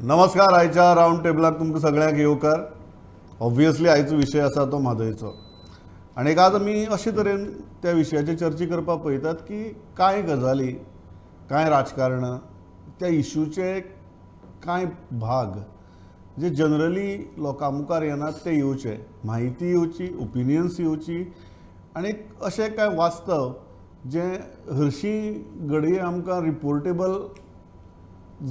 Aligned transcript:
नमस्कार 0.00 0.52
आयच्या 0.54 0.94
रावंड 0.94 1.22
टेबलाक 1.22 1.58
तुमकां 1.58 1.80
सगळ्यांक 1.80 2.18
येवकार 2.18 2.60
ऑब्वियसली 3.42 3.88
आयचो 3.88 4.16
विशय 4.16 4.40
आसा 4.40 4.64
तो 4.72 4.78
म्हादयचो 4.78 5.32
आनी 6.16 6.34
आज 6.38 6.54
आमी 6.54 6.84
अशे 6.92 7.10
तरेन 7.16 7.44
त्या 7.82 7.92
विशयाचेर 7.92 8.36
चर्चा 8.36 8.66
करपाक 8.66 8.98
पळयतात 9.04 9.34
की 9.48 9.62
कांय 9.96 10.20
गजाली 10.22 10.70
कांय 11.50 11.68
राजकारणां 11.70 12.36
त्या 13.00 13.08
इश्यूचे 13.08 13.72
कांय 14.64 14.86
भाग 15.20 15.58
जे 16.40 16.50
जनरली 16.50 17.16
लोकां 17.42 17.72
मुखार 17.72 18.02
येनात 18.02 18.32
ते 18.44 18.56
येवचे 18.56 18.96
म्हायती 19.24 19.70
येवची 19.70 20.08
ओपिनियन्स 20.22 20.80
येवची 20.80 21.22
आनी 21.96 22.12
अशें 22.42 22.70
कांय 22.76 22.96
वास्तव 22.96 23.52
जे 24.10 24.30
हरशीं 24.72 25.68
घडये 25.68 25.98
आमकां 25.98 26.42
रिपोर्टेबल 26.42 27.18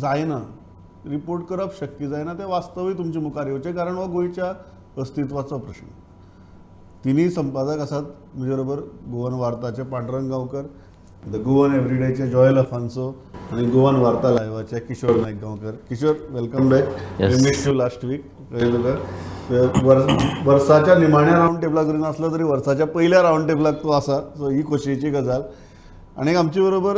जायना. 0.01 0.43
रिपोर्ट 1.09 1.45
करप 1.49 1.73
शक्य 1.79 2.07
जायना 2.07 2.33
ते 2.33 2.43
वास्तवूय 2.45 2.93
तुमच्या 2.93 3.21
मुखार 3.21 3.47
येवचें 3.47 3.73
कारण 3.75 3.95
हो 3.95 4.05
गोंयच्या 4.07 4.53
अस्तित्वाचो 5.01 5.57
प्रश्न. 5.57 5.87
तिनूय 7.03 7.29
संपादक 7.29 7.81
आसात 7.81 8.03
म्हजे 8.35 8.51
बरोबर 8.51 8.79
गोवन 9.11 9.33
वार्ताचे 9.39 9.83
पांडुरंग 9.91 10.29
गांवकर 10.29 10.65
द 11.31 11.35
गोवन 11.45 11.73
एवरीडेचे 11.75 12.27
जॉयल 12.29 12.57
अफान्सो 12.57 13.07
आनी 13.51 13.65
Goan 13.71 13.95
Varta 13.95 14.29
लायव्हाचे 14.31 14.79
Kishor 14.79 15.15
Naik 15.15 15.39
Gaonkar. 15.41 15.71
Kishor 15.89 16.15
welcome 16.29 16.69
back. 16.69 16.87
Miss 17.21 17.67
you 17.67 17.73
last 17.73 18.05
week 18.05 18.25
कळ्ळें 18.51 18.73
तुका 18.73 19.85
वर्स- 19.85 20.47
वर्साच्या 20.47 20.95
निमाण्या 20.99 21.37
रावंड 21.37 21.61
टेबलाक 21.61 21.85
जरी 21.85 21.97
नासलो 21.97 22.31
तरी 22.31 22.43
वर्साच्या 22.43 22.87
पयल्या 22.87 23.21
रावंड 23.21 23.47
टेबलाक 23.47 23.83
तूं 23.83 23.95
आसा 23.95 24.19
सो 24.37 24.49
ही 24.49 24.63
खोशयेची 24.63 25.09
गजाल. 25.09 25.41
आनी 26.17 26.35
आमचे 26.35 26.61
बरोबर 26.61 26.97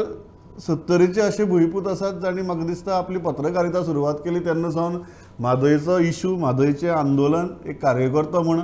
सत्तरीचे 0.67 1.21
असे 1.21 1.43
भुईपूत 1.45 1.87
आसात 1.87 2.13
जाणी 2.21 2.41
म्हाका 2.41 2.65
दिसता 2.67 2.95
आपली 2.97 3.17
पत्रकारिता 3.25 3.83
सुरवात 3.83 4.15
केली. 4.23 4.39
तेन्ना 4.45 4.71
सावन 4.71 4.97
म्हादयचो 5.39 5.97
इशू 6.07 6.35
म्हादयचें 6.37 6.89
आंदोलन 6.89 7.47
एक 7.69 7.81
कार्यकर्तो 7.81 8.41
म्हूण 8.43 8.59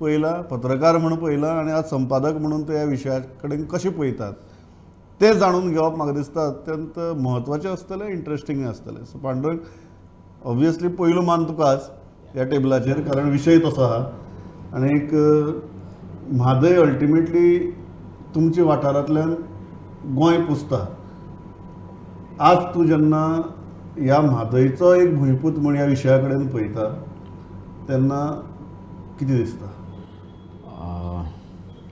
पयला 0.00 0.32
पत्रकार 0.50 0.96
म्हूण 0.96 1.14
पयला 1.24 1.48
आनी 1.60 1.70
आज 1.72 1.84
संपादक 1.90 2.36
म्हणून 2.40 2.62
ते 2.68 2.74
ह्या 2.74 2.84
विशया 2.88 3.18
कडेन 3.42 3.64
कशें 3.72 3.90
पळयतात 3.92 4.32
तें 5.20 5.32
जाणून 5.38 5.68
घेवप 5.70 5.96
म्हाका 5.96 6.12
दिसता 6.18 6.46
अत्यंत 6.48 6.98
म्हत्वाचें 7.20 7.68
आसतलें 7.70 8.06
इंट्रस्टिंगूय 8.08 8.68
आसतलें 8.68 9.04
सो 9.04 9.18
पांडुरंग 9.24 9.58
ऑब्वियसली 10.50 10.88
पयलो 10.98 11.22
मान 11.22 11.44
तुकाच 11.48 11.90
ह्या 12.34 12.44
टेबलाचेर 12.50 13.00
कारण 13.10 13.28
विशय 13.30 13.58
तसो 13.64 13.82
आहा 13.82 14.04
आनीक 14.76 15.14
म्हादय 16.36 16.80
अल्टिमेटली 16.82 17.58
तुमच्या 18.34 18.64
वाठारांतल्यान 18.64 19.34
गोंय 20.16 20.40
पुजता 20.44 20.84
आज 22.48 22.58
तूं 22.74 22.84
जेन्ना 22.86 23.22
ह्या 23.96 24.20
म्हादयचो 24.20 24.92
एक 24.94 25.16
भुंयपूत 25.18 25.58
म्हूण 25.62 25.74
ह्या 25.76 25.84
विशया 25.86 26.16
कडेन 26.18 26.46
पळयता 26.48 26.86
तेन्ना 27.88 28.20
कितें 29.18 29.36
दिसता? 29.36 29.66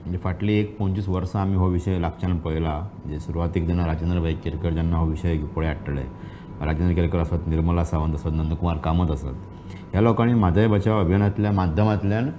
म्हणजे 0.01 0.17
फाटली 0.23 0.53
एक 0.59 0.75
पंचवीस 0.79 1.09
वर्सां 1.09 1.41
आमी 1.41 1.55
हो 1.55 1.67
विशय 1.69 1.99
लागच्यान 1.99 2.37
पळयला 2.45 2.73
म्हणजे 2.79 3.19
सुरवातेक 3.19 3.67
जेन्ना 3.67 3.85
राजेंद्र 3.87 4.19
भाई 4.19 4.33
केरकर 4.43 4.73
जेन्ना 4.73 4.97
हो 4.97 5.05
विशय 5.05 5.37
पळय 5.55 5.67
हाडटले 5.67 6.01
राजेंद्र 6.65 6.93
केरकर 6.95 7.19
आसत 7.19 7.47
निर्मला 7.47 7.83
सावंत 7.83 8.15
आसत 8.15 8.33
नंदकुमार 8.33 8.77
कामत 8.83 9.11
आसत 9.11 9.73
ह्या 9.91 10.01
लोकांनी 10.01 10.33
म्हादय 10.33 10.67
बचाव 10.67 10.99
अभियानांतल्या 10.99 11.51
माध्यमांतल्यान 11.51 12.29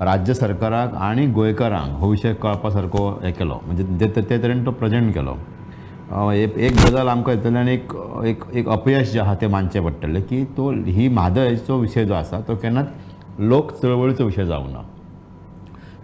राज्य 0.00 0.34
सरकाराक 0.34 0.94
आनी 0.94 1.26
गोंयकारांक 1.26 1.98
हो 2.00 2.10
विशय 2.10 2.34
कळपा 2.42 2.70
सारको 2.70 3.08
हें 3.22 3.32
केलो. 3.32 3.60
म्हणजे 3.66 3.84
ते- 4.00 4.28
ते 4.30 4.42
तरेन 4.42 4.66
तो 4.66 4.70
प्रेजेंट 4.70 5.14
केलो. 5.14 5.34
एक 6.08 6.56
एक 6.56 6.72
गजाल 6.72 7.08
आमकां 7.08 7.34
येतल्यान 7.34 7.68
एक 7.68 7.92
एक 8.26 8.44
एक 8.56 8.68
अपयश 8.68 9.10
जे 9.12 9.18
आहा 9.20 9.34
तें 9.40 9.46
मानचें 9.46 9.82
पडटलें 9.84 10.22
की 10.28 10.44
तो 10.56 10.70
ही 10.86 11.08
म्हादयचो 11.08 11.76
विशय 11.78 12.04
जो 12.04 12.14
आसा 12.14 12.40
तो 12.48 12.54
केन्नाच 12.56 12.88
लोक 13.38 13.72
चळवळीचो 13.72 14.24
विशय 14.24 14.46
जावं 14.46 14.72
ना. 14.72 14.82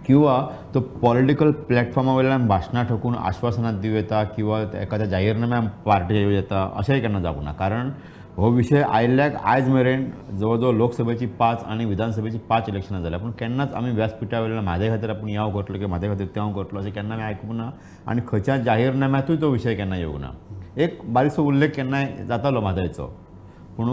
किंवा 0.05 0.35
तो 0.73 0.79
पॉलिटिकल 1.01 1.51
प्लॅटफॉर्मा 1.67 2.13
वयल्यान 2.15 2.47
भाशणां 2.47 2.85
ठोकून 2.85 3.15
आश्वासनां 3.15 3.79
दिवं 3.81 3.95
येता 3.95 4.23
किंवा 4.35 4.61
एखाद्या 4.81 5.07
जाहीरनाम्या 5.07 5.61
पार्टी 5.85 6.17
येवं 6.17 6.31
येता 6.31 6.69
अशेंय 6.77 6.99
केन्ना 6.99 7.19
जावं 7.19 7.43
ना. 7.43 7.51
कारण 7.51 7.89
हो 8.37 8.49
विशय 8.51 8.81
आयिल्ल्याक 8.83 9.35
आयज 9.47 9.67
मेरेन 9.69 10.03
जवळ 10.39 10.57
जवळ 10.59 10.73
लोकसभेची 10.75 11.25
पांच 11.39 11.61
आनी 11.71 11.85
विधानसभेची 11.85 12.37
पांच 12.49 12.69
इलेक्शनां 12.69 13.01
जाल्या 13.03 13.19
पूण 13.19 13.31
केन्नाच 13.39 13.73
आमी 13.73 13.91
व्यासपिठा 13.95 14.39
वयल्यान 14.39 14.63
म्हादय 14.63 14.89
खातीर 14.89 15.09
आपूण 15.09 15.29
याव 15.29 15.51
करतलो 15.51 15.77
किंवा 15.77 15.89
म्हादय 15.89 16.09
खातीर 16.09 16.27
तें 16.35 16.51
करतलो 16.53 16.79
अशें 16.79 16.91
केन्ना 16.93 17.13
आमी 17.15 17.23
आयकूंक 17.23 17.53
ना. 17.53 17.69
आनी 18.07 18.21
खंयच्या 18.27 18.57
जाहीरनाम्यातूय 18.57 19.37
तो 19.41 19.49
विशय 19.51 19.75
केन्ना 19.75 19.97
येवंक 19.97 20.19
ना. 20.21 20.31
एक 20.77 20.99
बारीकसो 21.13 21.43
उल्लेख 21.47 21.69
केन्नाय 21.75 22.07
जातालो 22.27 22.61
म्हादयचो 22.61 23.05
पूण 23.77 23.89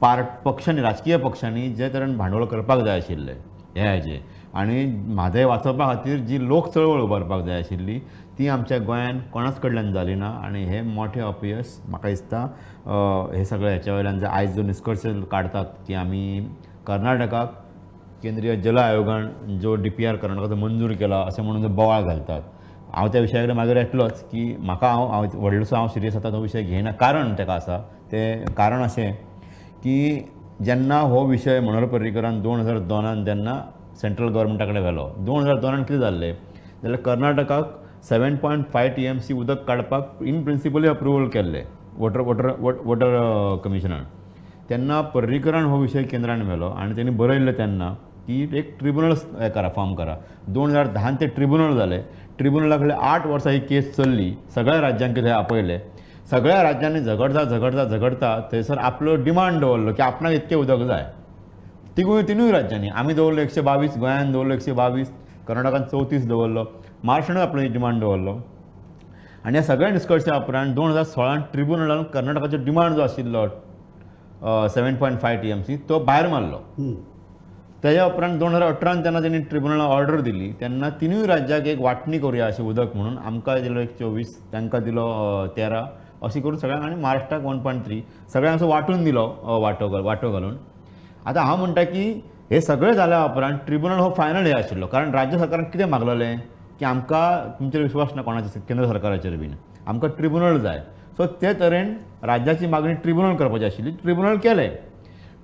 पार्ट 0.00 0.26
पक्षांनी 0.44 0.82
राजकीय 0.82 1.16
पक्षांनी 1.16 1.68
जे 1.74 1.88
तरेन 1.94 2.16
भांडवल 2.18 2.44
करपाक 2.44 2.84
जाय 2.84 2.98
आशिल्लें 2.98 3.34
हे 3.76 3.86
हाजे 3.88 4.20
आनी 4.54 4.84
म्हादय 5.14 5.44
वाचोवपा 5.44 5.92
खातीर 5.92 6.18
जी 6.26 6.46
लोक 6.48 6.68
चळवळ 6.74 7.00
उबारपाक 7.02 7.44
जाय 7.44 7.58
आशिल्ली 7.58 7.98
ती 8.38 8.48
आमच्या 8.48 8.78
गोंयान 8.78 9.18
कोणाच 9.32 9.58
कडल्यान 9.60 9.92
जाली 9.92 10.14
ना. 10.14 10.28
आनी 10.44 10.64
हे 10.64 10.80
मोठे 10.82 11.20
अपयश 11.20 11.78
म्हाका 11.88 12.08
दिसता. 12.08 12.46
हे 13.34 13.44
सगळे 13.44 13.72
हेच्या 13.72 13.94
वयल्यान 13.94 14.18
जे 14.18 14.26
आयज 14.26 14.54
जो 14.56 14.62
निश्कर्श 14.62 15.06
काडतात 15.30 15.66
की 15.86 15.94
आमी 15.94 16.40
कर्नाटकाक 16.86 17.52
केंद्रीय 18.22 18.56
जल 18.62 18.78
आयोगान 18.78 19.58
जो 19.60 19.74
डी 19.74 19.90
पी 19.90 20.06
आर 20.06 20.16
कर्नाटकाचो 20.16 20.56
मंजूर 20.56 20.92
केला 20.98 21.20
अशें 21.26 21.42
म्हणून 21.42 21.62
जो 21.62 21.68
बोवाळ 21.68 22.02
घालतात. 22.02 22.42
हांव 22.94 23.08
त्या 23.12 23.20
विशया 23.20 23.42
कडेन 23.42 23.56
मागीर 23.56 23.76
येतलोच 23.76 24.22
की 24.30 24.44
म्हाका 24.60 24.88
हांव 24.88 25.06
हांव 25.10 25.26
व्हडलोसो 25.34 25.76
हांव 25.76 25.88
सिरियस 25.88 26.16
आतां 26.16 26.32
तो 26.32 26.40
विशय 26.40 26.62
घेयना 26.62 26.90
कारण 27.00 27.32
ताका 27.38 27.54
आसा 27.54 27.78
तें 28.12 28.44
कारण 28.56 28.82
अशें 28.82 29.12
की 29.82 30.18
जेन्ना 30.64 30.98
हो 31.00 31.24
विशय 31.26 31.60
मनोहर 31.60 31.84
पर्रीकरान 31.92 32.40
दोन 32.42 32.60
हजार 32.60 32.78
दोनान 32.88 33.24
जेन्ना 33.24 33.54
सेंट्रल 34.00 34.28
गव्हर्मेंटा 34.28 34.64
कडेन 34.64 34.82
व्हेलो 34.82 35.08
दोन 35.18 35.42
हजार 35.42 35.58
दोनान 35.60 35.82
कितें 35.84 36.00
जाल्लें? 36.00 36.32
जाल्यार 36.82 37.00
कर्नाटकाक 37.02 37.81
seven 38.08 38.36
point 38.36 38.66
five 38.70 38.88
T 38.90 39.04
M 39.04 39.18
C 39.18 39.34
उदक 39.34 39.64
काडपाक 39.66 40.18
इन 40.26 40.42
प्रिंसिपली 40.44 40.88
अप्रुवल 40.88 41.26
केल्लें 41.34 41.64
वॉटर 41.98 42.20
वॉटर 42.20 42.48
वॉटर 42.60 43.12
कमिशनान 43.64 44.06
तेन्ना 44.68 45.00
पर्रीकरण 45.14 45.64
हो 45.64 45.78
विशय 45.78 46.02
केंद्रान 46.04 46.42
मेलो 46.46 46.68
आनी 46.68 46.96
तेणी 46.96 47.10
बरयल्लें 47.20 47.54
तेन्ना 47.58 47.90
की 48.26 48.42
एक 48.58 48.74
ट्रिब्युनल 48.78 49.14
हें 49.40 49.50
करा 49.52 49.68
फॉर्म 49.76 49.94
करा. 49.94 50.16
दोन 50.48 50.70
हजार 50.70 50.88
धान 50.92 51.16
ते 51.20 51.26
ट्रिब्युनल 51.36 51.76
जालें 51.76 52.02
ट्रिब्युनला 52.38 52.76
कडेन 52.76 52.90
आठ 52.90 53.26
वर्सां 53.26 53.52
ही 53.52 53.60
केस 53.70 53.94
चल्ली. 53.96 54.32
सगळ्या 54.54 54.80
राज्यांक 54.80 55.14
कितें 55.14 55.30
आपयलें. 55.30 55.78
सगळ्या 56.30 56.62
राज्यांनी 56.62 57.00
झगडता 57.00 57.44
झगडता 57.44 57.84
झगडता 57.84 58.38
थंयसर 58.52 58.78
आपलो 58.78 59.14
डिमांड 59.24 59.60
दवरलो 59.60 59.92
की 59.94 60.02
आपणाक 60.02 60.32
इतकें 60.32 60.56
उदक 60.56 60.86
जाय. 60.86 61.04
तिगूय 61.96 62.22
तिनूय 62.28 62.50
राज्यांनी. 62.52 62.88
आमी 62.88 63.14
दवरलो 63.14 63.40
एकशे 63.40 63.60
बावीस 63.60 63.96
गोंयान 63.98 64.32
दवरलो 64.32 64.54
एकशे 64.54 64.72
बावीस 64.72 65.12
कर्नाटकान 65.48 65.84
चवतीस 65.84 66.26
दवरलो. 66.28 66.64
महाराष्ट्रानूय 67.04 67.42
आपलो 67.42 67.62
डिमांड 67.72 68.00
दवरलो 68.00 68.32
आनी 69.44 69.52
ह्या 69.52 69.62
सगळ्या 69.62 69.90
निश्कर्शा 69.92 70.36
उपरांत 70.36 70.74
दोन 70.74 70.90
हजार 70.90 71.04
सोळान 71.04 71.40
ट्रिब्युनलान 71.52 72.02
कर्नाटकाचो 72.12 72.56
डिमांड 72.64 72.94
जो 72.94 73.02
आशिल्लो 73.02 73.46
seven 74.74 74.96
point 74.96 75.18
five 75.20 75.36
T 75.36 75.50
M 75.50 75.62
C 75.62 75.76
तो 75.88 75.98
भायर 76.04 76.26
मारलो. 76.28 76.58
तेच्या 77.84 78.04
उपरांत 78.06 78.38
दोन 78.38 78.54
हजार 78.54 78.68
अठरान 78.72 79.02
तेन्ना 79.04 79.20
तेणी 79.22 79.38
ट्रिब्युनलान 79.50 79.86
ऑर्डर 79.86 80.20
दिली. 80.20 80.52
तेन्ना 80.60 80.90
तिनूय 81.00 81.26
राज्याक 81.26 81.66
एक 81.66 81.80
वांटणी 81.80 82.18
करुया 82.18 82.46
अशें 82.46 82.62
उदक 82.64 82.96
म्हणून 82.96 83.18
आमकां 83.18 83.60
दिलो 83.62 83.80
एक 83.80 83.98
चोवीस 83.98 84.38
तांकां 84.52 84.82
दिलो 84.82 85.06
तेरा 85.56 85.82
अशी 86.22 86.40
करून 86.40 86.56
सगळ्यांक 86.56 86.84
आनी 86.84 86.94
महाराष्ट्राक 87.02 87.44
वन 87.44 87.58
पॉयंट 87.62 87.84
थ्री 87.86 88.02
सगळ्यांक 88.32 88.56
असो 88.56 88.68
वांटून 88.68 89.04
दिलो 89.04 89.26
वांटो 89.62 89.88
वांटो 90.04 90.32
घालून. 90.32 90.56
आतां 91.26 91.44
हांव 91.44 91.56
म्हणटा 91.56 91.82
की 91.84 92.10
हे 92.50 92.60
सगळें 92.60 92.92
जाल्या 92.94 93.24
उपरांत 93.24 93.58
ट्रिब्युनल 93.66 93.98
हो 93.98 94.10
फायनल 94.16 94.46
हे 94.46 94.52
आशिल्लो 94.52 94.86
कारण 94.86 95.14
राज्य 95.14 95.38
सरकारान 95.38 95.64
कितें 95.70 95.84
मागलेलें? 95.90 96.36
की 96.78 96.84
आमकां 96.84 97.24
तुमचेर 97.58 97.82
विश्वास 97.82 98.12
ना 98.16 98.22
कोणाचेर 98.22 98.62
केंद्र 98.68 98.86
सरकाराचेर 98.86 99.36
बीन 99.36 99.54
आमकां 99.88 100.10
ट्रिब्युनल 100.16 100.58
जाय. 100.60 100.78
सो 101.16 101.26
ते 101.40 101.52
तरेन 101.60 101.94
राज्याची 102.24 102.66
मागणी 102.66 102.94
ट्रिब्युनल 103.02 103.36
करपाची 103.36 103.64
आशिल्ली. 103.64 103.90
ट्रिब्युनल 104.02 104.36
केलें 104.44 104.70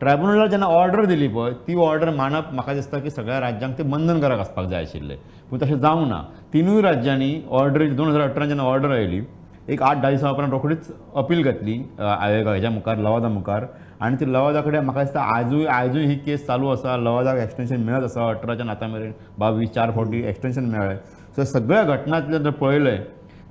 ट्रायब्युनलान 0.00 0.48
जेन्ना 0.50 0.66
ऑर्डर 0.66 1.04
दिली 1.04 1.28
पळय 1.28 1.52
ती 1.66 1.74
ऑर्डर 1.84 2.10
मानप 2.16 2.52
म्हाका 2.54 2.74
दिसता 2.74 2.98
की 2.98 3.10
सगळ्या 3.10 3.40
राज्यांक 3.40 3.76
ते 3.78 3.82
बंधनकारक 3.82 4.38
आसपाक 4.40 4.66
जाय 4.68 4.82
आशिल्लें. 4.82 5.16
पूण 5.50 5.58
तशें 5.62 5.78
जावंक 5.80 6.08
ना. 6.08 6.22
तिनूय 6.52 6.80
राज्यांनी 6.82 7.30
ऑर्डर 7.50 7.88
दोन 7.98 8.08
हजार 8.08 8.28
अठरा 8.28 8.46
जेन्ना 8.46 8.64
ऑर्डर 8.64 8.90
आयली 8.96 9.20
एक 9.68 9.82
आठ 9.82 9.96
धा 10.02 10.10
दिसां 10.10 10.30
उपरांत 10.32 10.50
रोखडीच 10.52 10.86
अपील 11.16 11.42
घातली 11.42 11.74
अ, 11.98 12.02
आयोगा 12.02 12.70
मुखार 12.70 12.96
लवादा 12.98 13.28
मुखार 13.28 13.64
आनी 14.00 14.16
ती 14.16 14.26
लवादा 14.32 14.60
कडेन 14.62 14.84
म्हाका 14.84 15.02
दिसता 15.02 15.20
आजूय 15.36 15.64
आजूय 15.66 16.04
ही 16.06 16.14
केस 16.24 16.46
चालू 16.46 16.68
आसा 16.68 16.96
लवादाक 16.96 17.38
एक्सटेन्शन 17.42 17.80
मेळत 17.84 18.02
आसा 18.04 18.28
अठराच्यान 18.30 18.68
आतां 18.70 18.88
मेरेन 18.90 19.12
बावीस 19.38 19.70
चार 19.74 19.90
फावटी 19.94 20.22
एक्सटेन्शन 20.28 20.64
मेळ्ळें 20.70 20.96
सो 21.36 21.44
सगळ्या 21.44 21.82
घटनांतलें 21.82 22.38
जर 22.38 22.50
पळयलें 22.60 22.98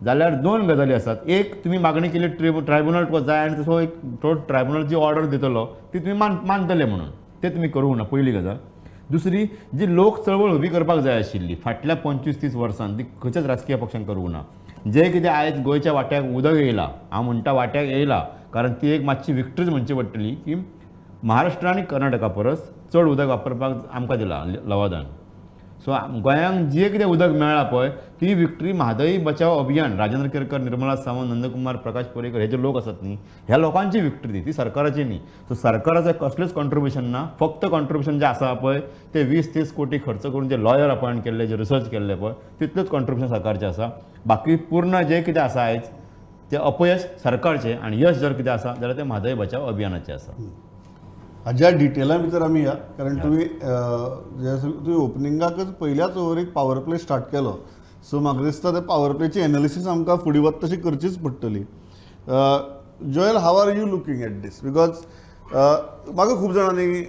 जाल्यार 0.05 0.33
दोन 0.41 0.65
गजाली 0.69 0.94
आसात 0.94 1.29
एक 1.38 1.53
तुमी 1.63 1.77
मागणी 1.77 2.09
केली 2.09 2.27
ट्रिब 2.38 2.59
ट्रायब्युनल 2.65 3.05
तुका 3.05 3.19
जाय 3.25 3.44
आनी 3.47 3.61
तसो 3.61 3.79
एक 3.79 3.95
तो 4.23 4.33
ट्रायब्युनल 4.47 4.85
जी 4.88 4.95
ऑर्डर 4.95 5.25
दितलो 5.29 5.65
ती 5.94 5.99
तुमी 5.99 6.13
मान 6.17 6.38
मानतले 6.47 6.85
म्हणून. 6.85 7.09
ते 7.43 7.50
तुमी 7.55 7.67
करूंक 7.69 7.97
ना 7.97 8.03
पयली 8.11 8.31
गजाल. 8.31 8.57
दुसरी 9.11 9.45
जी 9.77 9.95
लोक 9.95 10.25
चळवळ 10.25 10.51
उबी 10.51 10.67
करपाक 10.67 11.00
जाय 11.00 11.17
आशिल्ली 11.19 11.55
फाटल्या 11.63 11.95
पंचवीस 11.95 12.41
तीस 12.41 12.55
वर्सांत 12.55 12.97
ती 12.97 13.03
खंयच्याच 13.21 13.45
राजकीय 13.45 13.75
पक्षान 13.75 14.03
करूंक 14.05 14.29
ना 14.29 14.41
जे 14.91 15.03
कितें 15.11 15.29
आयज 15.29 15.61
गोंयच्या 15.63 15.93
वाट्याक 15.93 16.25
उदक 16.35 16.53
येयला 16.55 16.88
हांव 17.11 17.23
म्हणटा 17.23 17.51
वाट्याक 17.51 17.85
येयला 17.85 18.23
कारण 18.53 18.73
ती 18.81 18.89
एक 18.95 19.03
मातशी 19.05 19.33
विक्ट्रीज 19.33 19.69
म्हणची 19.69 19.94
पडटली 19.94 20.31
की 20.45 20.55
महाराष्ट्र 21.23 21.67
आनी 21.67 21.81
कर्नाटका 21.89 22.27
परस 22.27 22.69
चड 22.94 23.07
उदक 23.07 23.27
वापरपाक 23.27 23.85
आमकां 23.94 24.17
दिलां 24.17 24.45
लवादान. 24.69 25.05
सो 25.85 25.91
गोंयांक 26.23 26.69
जें 26.69 26.91
कितें 26.91 27.05
उदक 27.05 27.31
मेळ्ळां 27.31 27.63
पळय 27.71 27.89
ती 28.21 28.33
विक्ट्री 28.33 28.71
म्हादयी 28.73 29.17
बचाव 29.23 29.57
अभियान 29.59 29.97
राजेंद्र 29.97 30.27
केरकर 30.29 30.61
निर्मला 30.61 30.95
सावंत 30.95 31.29
नंदकुमार 31.29 31.75
प्रकाश 31.83 32.05
पर्येकर 32.15 32.39
हे 32.39 32.47
जे 32.47 32.61
लोक 32.61 32.77
आसात 32.77 33.03
न्ही 33.03 33.17
ह्या 33.47 33.57
लोकांची 33.57 33.99
विक्ट्री 34.01 34.33
ती 34.33 34.45
ती 34.45 34.53
सरकाराची 34.53 35.03
न्ही. 35.03 35.19
सो 35.50 35.55
सरकाराचं 35.55 36.11
कसलेंच 36.21 36.53
कॉन्ट्रिब्युशन 36.53 37.05
ना 37.11 37.25
फक्त 37.39 37.65
कॉन्ट्रिब्युशन 37.71 38.19
जें 38.19 38.25
आसा 38.27 38.53
पळय 38.53 38.79
ते 39.13 39.23
वीस 39.23 39.53
तीस 39.55 39.73
कोटी 39.73 39.97
खर्च 40.05 40.25
करून 40.25 40.50
जे 40.50 40.63
लॉयर 40.63 40.89
अपॉयंट 40.89 41.23
केल्ले 41.23 41.47
जे 41.47 41.57
रिसर्च 41.57 41.89
केल्ले 41.89 42.15
पळय 42.15 42.33
तितलेंच 42.59 42.89
कॉन्ट्रिब्युशन 42.89 43.33
सरकारचें 43.35 43.67
आसा. 43.67 43.89
बाकी 44.27 44.55
पूर्ण 44.69 45.01
जें 45.07 45.23
कितें 45.23 45.41
आसा 45.41 45.61
आयज 45.61 45.81
तें 46.51 46.57
अपयश 46.57 47.01
सरकारचें 47.23 47.77
आनी 47.77 48.03
यश 48.03 48.17
जर 48.17 48.33
कितें 48.33 48.51
आसा 48.51 48.73
जाल्यार 48.73 48.97
तें 48.97 49.03
म्हादय 49.03 49.33
बचाव 49.35 49.67
अभियानाचें 49.67 50.13
आसा 50.13 50.33
हाज्या 51.45 51.69
डिटेला 51.77 52.17
भितर 52.17 52.41
आमी 52.41 52.65
या 52.65 52.71
कारण 52.97 53.17
तुमी 53.17 53.45
तुमी 53.45 54.95
ओपनिंगाकच 54.95 55.73
पयल्याच 55.79 56.17
ओव्हरीक 56.17 56.51
पावर 56.53 56.79
प्ले 56.85 56.97
स्टार्ट 56.97 57.23
केलो. 57.31 57.53
सो 58.09 58.19
म्हाका 58.19 58.44
दिसता 58.44 58.71
ते 58.71 58.79
पावर 58.88 59.13
प्लेची 59.17 59.39
एनालिसीस 59.41 59.88
आमकां 59.88 60.17
फुडें 60.23 60.39
वता 60.39 60.65
तशी 60.65 60.77
करचीच 60.81 61.17
पडटली. 61.19 61.63
Joel 63.13 63.38
how 63.38 63.57
are 63.61 63.75
you 63.77 63.85
looking 63.85 64.21
at 64.23 64.41
this 64.41 64.59
because 64.63 64.89
म्हाका 65.53 66.35
खूब 66.39 66.53
जाणांनी 66.53 67.03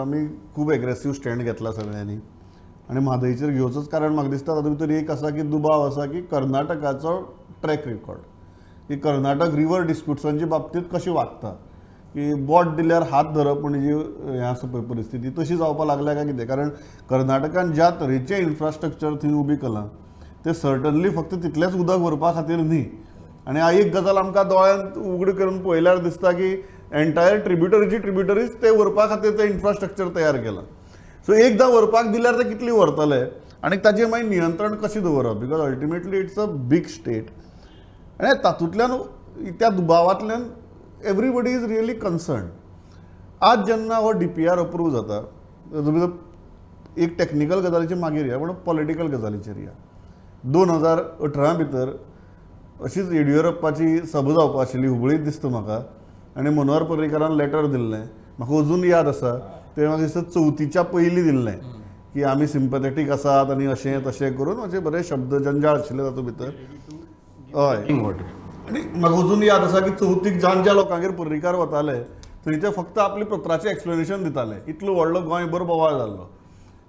आमी 0.00 0.26
खूब 0.54 0.72
एग्रेसीव 0.72 1.12
स्टँड 1.12 1.42
घेतला 1.42 1.72
सगळ्यांनी. 1.72 2.16
आनी 2.90 3.00
म्हादईचेर 3.00 3.50
घेवचोच 3.50 3.88
कारण 3.88 4.12
म्हाका 4.14 4.30
दिसता 4.30 4.54
तातूंत 4.56 4.76
भितर 4.76 4.92
एक 4.92 5.10
आसा 5.10 5.30
की 5.30 5.42
दुबाव 5.50 5.86
आसा 5.86 6.06
की 6.12 6.20
कर्नाटकाचो 6.30 7.18
ट्रॅक 7.62 7.86
रेकॉर्ड 7.88 8.20
की 8.88 8.96
कर्नाटक 8.96 9.54
रिवर 9.54 9.82
डिस्प्युट्सांच्या 9.86 10.46
बाबतींत 10.48 10.84
कशें 10.92 11.12
वागता? 11.12 11.50
की 12.14 12.34
बोट 12.44 12.66
दिल्यार 12.76 13.02
हात 13.10 13.24
धरप 13.34 13.60
म्हणजे 13.60 13.80
जी 13.80 13.92
हें 14.30 14.40
आसा 14.44 14.66
पळय 14.68 14.82
परिस्थिती 14.84 15.30
तशी 15.38 15.56
जावपाक 15.56 15.86
लागल्या 15.86 16.14
काय 16.14 16.26
कितें? 16.26 16.46
कारण 16.46 16.68
कर्नाटकान 17.10 17.72
ज्या 17.72 17.88
तरेचें 18.00 18.36
इन्फ्रास्ट्रक्चर 18.36 19.14
थंय 19.22 19.32
उबी 19.40 19.56
केलां 19.56 19.86
तें 20.44 20.52
सर्टनली 20.52 21.10
फक्त 21.10 21.34
तितलेंच 21.42 21.74
उदक 21.74 21.98
व्हरपा 22.00 22.32
खातीर 22.34 22.56
न्ही. 22.58 22.84
आनी 23.48 23.60
एक 23.78 23.94
गजाल 23.94 24.16
आमकां 24.16 24.46
दोळ्यांत 24.48 24.98
उगडी 24.98 25.32
करून 25.32 25.58
पळयल्यार 25.62 25.98
दिसता 25.98 26.30
की 26.32 26.52
एन्टायर 27.00 27.38
ट्रिब्युटरीची 27.44 27.98
ट्रिब्युटरीज 27.98 28.50
ते 28.62 28.70
व्हरपा 28.70 29.06
खातीर 29.10 29.38
तें 29.38 29.44
इन्फ्रास्ट्रक्चर 29.44 30.08
तयार 30.16 30.36
केलां. 30.42 30.64
सो 31.26 31.32
एकदां 31.32 31.70
व्हरपाक 31.70 32.10
दिल्यार 32.12 32.38
ते 32.38 32.48
कितली 32.48 32.70
व्हरतले? 32.70 33.20
आनी 33.64 33.76
ताचेर 33.84 34.06
मागीर 34.08 34.28
नियंत्रण 34.28 34.74
कशें 34.74 35.02
दवरप? 35.02 35.36
Because 35.36 35.60
ultimately 35.60 36.18
it's 36.18 36.38
a 36.38 36.46
big 36.70 36.86
state 36.88 37.30
आणि 38.22 38.38
तातूंतल्यान 38.44 38.90
त्या 39.60 39.68
दुबावांतल्यान 39.68 40.42
एवरीबडी 41.10 41.50
इज 41.54 41.64
रियली 41.70 41.94
कन्सर्न 41.98 42.46
आज 43.46 43.64
जेन्ना 43.66 43.96
हो 43.96 44.10
डी 44.18 44.26
पी 44.34 44.46
आर 44.48 44.58
अप्रूव 44.58 44.90
जाता 44.90 45.20
एक 47.02 47.16
टॅक्निकल 47.18 47.60
गजालीचेर 47.66 47.98
मागीर 47.98 48.26
या 48.26 48.38
पूण 48.38 48.50
पॉलिटिकल 48.66 49.06
गजालीचेर 49.14 49.56
या 49.58 49.70
दोन 50.52 50.70
हजार 50.70 50.98
अठरा 51.24 51.52
भितर 51.58 51.92
अशीच 52.84 53.12
येडियुरप्पाची 53.12 53.98
सभा 54.12 54.32
जावपा 54.32 54.60
आशिल्ली 54.62 54.88
हुबळीत 54.88 55.20
दिसता 55.24 55.48
म्हाका 55.48 55.80
आनी 56.38 56.50
मनोहर 56.54 56.82
पर्रीकरान 56.84 57.32
लेटर 57.36 57.66
दिल्लें 57.72 58.02
म्हाका 58.38 58.58
अजून 58.58 58.84
याद 58.84 59.08
आसा 59.08 59.36
तें 59.76 59.86
म्हाका 59.86 60.02
दिसता 60.02 60.20
चवथीच्या 60.30 60.82
पयलीं 60.92 61.24
दिल्लें 61.24 61.58
की 62.14 62.22
आमी 62.30 62.46
सिंपथेटीक 62.46 63.10
आसात 63.10 63.50
आनी 63.50 63.66
अशें 63.72 64.06
तशें 64.06 64.32
करून 64.36 64.60
अशे 64.60 64.78
बरे 64.86 65.02
शब्द 65.10 65.34
जंजाळ 65.34 65.78
आशिल्ले 65.78 66.04
तातूंत 66.04 66.24
भितर. 66.26 66.50
हय. 67.56 67.76
आणि 67.76 68.80
म्हाका 68.94 69.16
अजून 69.16 69.42
याद 69.42 69.62
आसा 69.62 69.80
की 69.80 69.90
चवथीक 69.90 70.38
ज्या 70.40 70.54
ज्या 70.62 70.72
लोकांगेर 70.74 71.10
पर्रीकार 71.14 71.54
वताले 71.54 71.98
थंय 72.46 72.56
ते 72.62 72.70
फक्त 72.76 72.98
आपले 72.98 73.24
पत्राचें 73.24 73.70
एक्सप्लेनेशन 73.70 74.22
दिताले 74.24 74.54
इतलो 74.70 74.94
व्हडलो 74.94 75.20
गोंयभर 75.20 75.62
बोवाळ 75.62 75.98
जाल्लो 75.98 76.28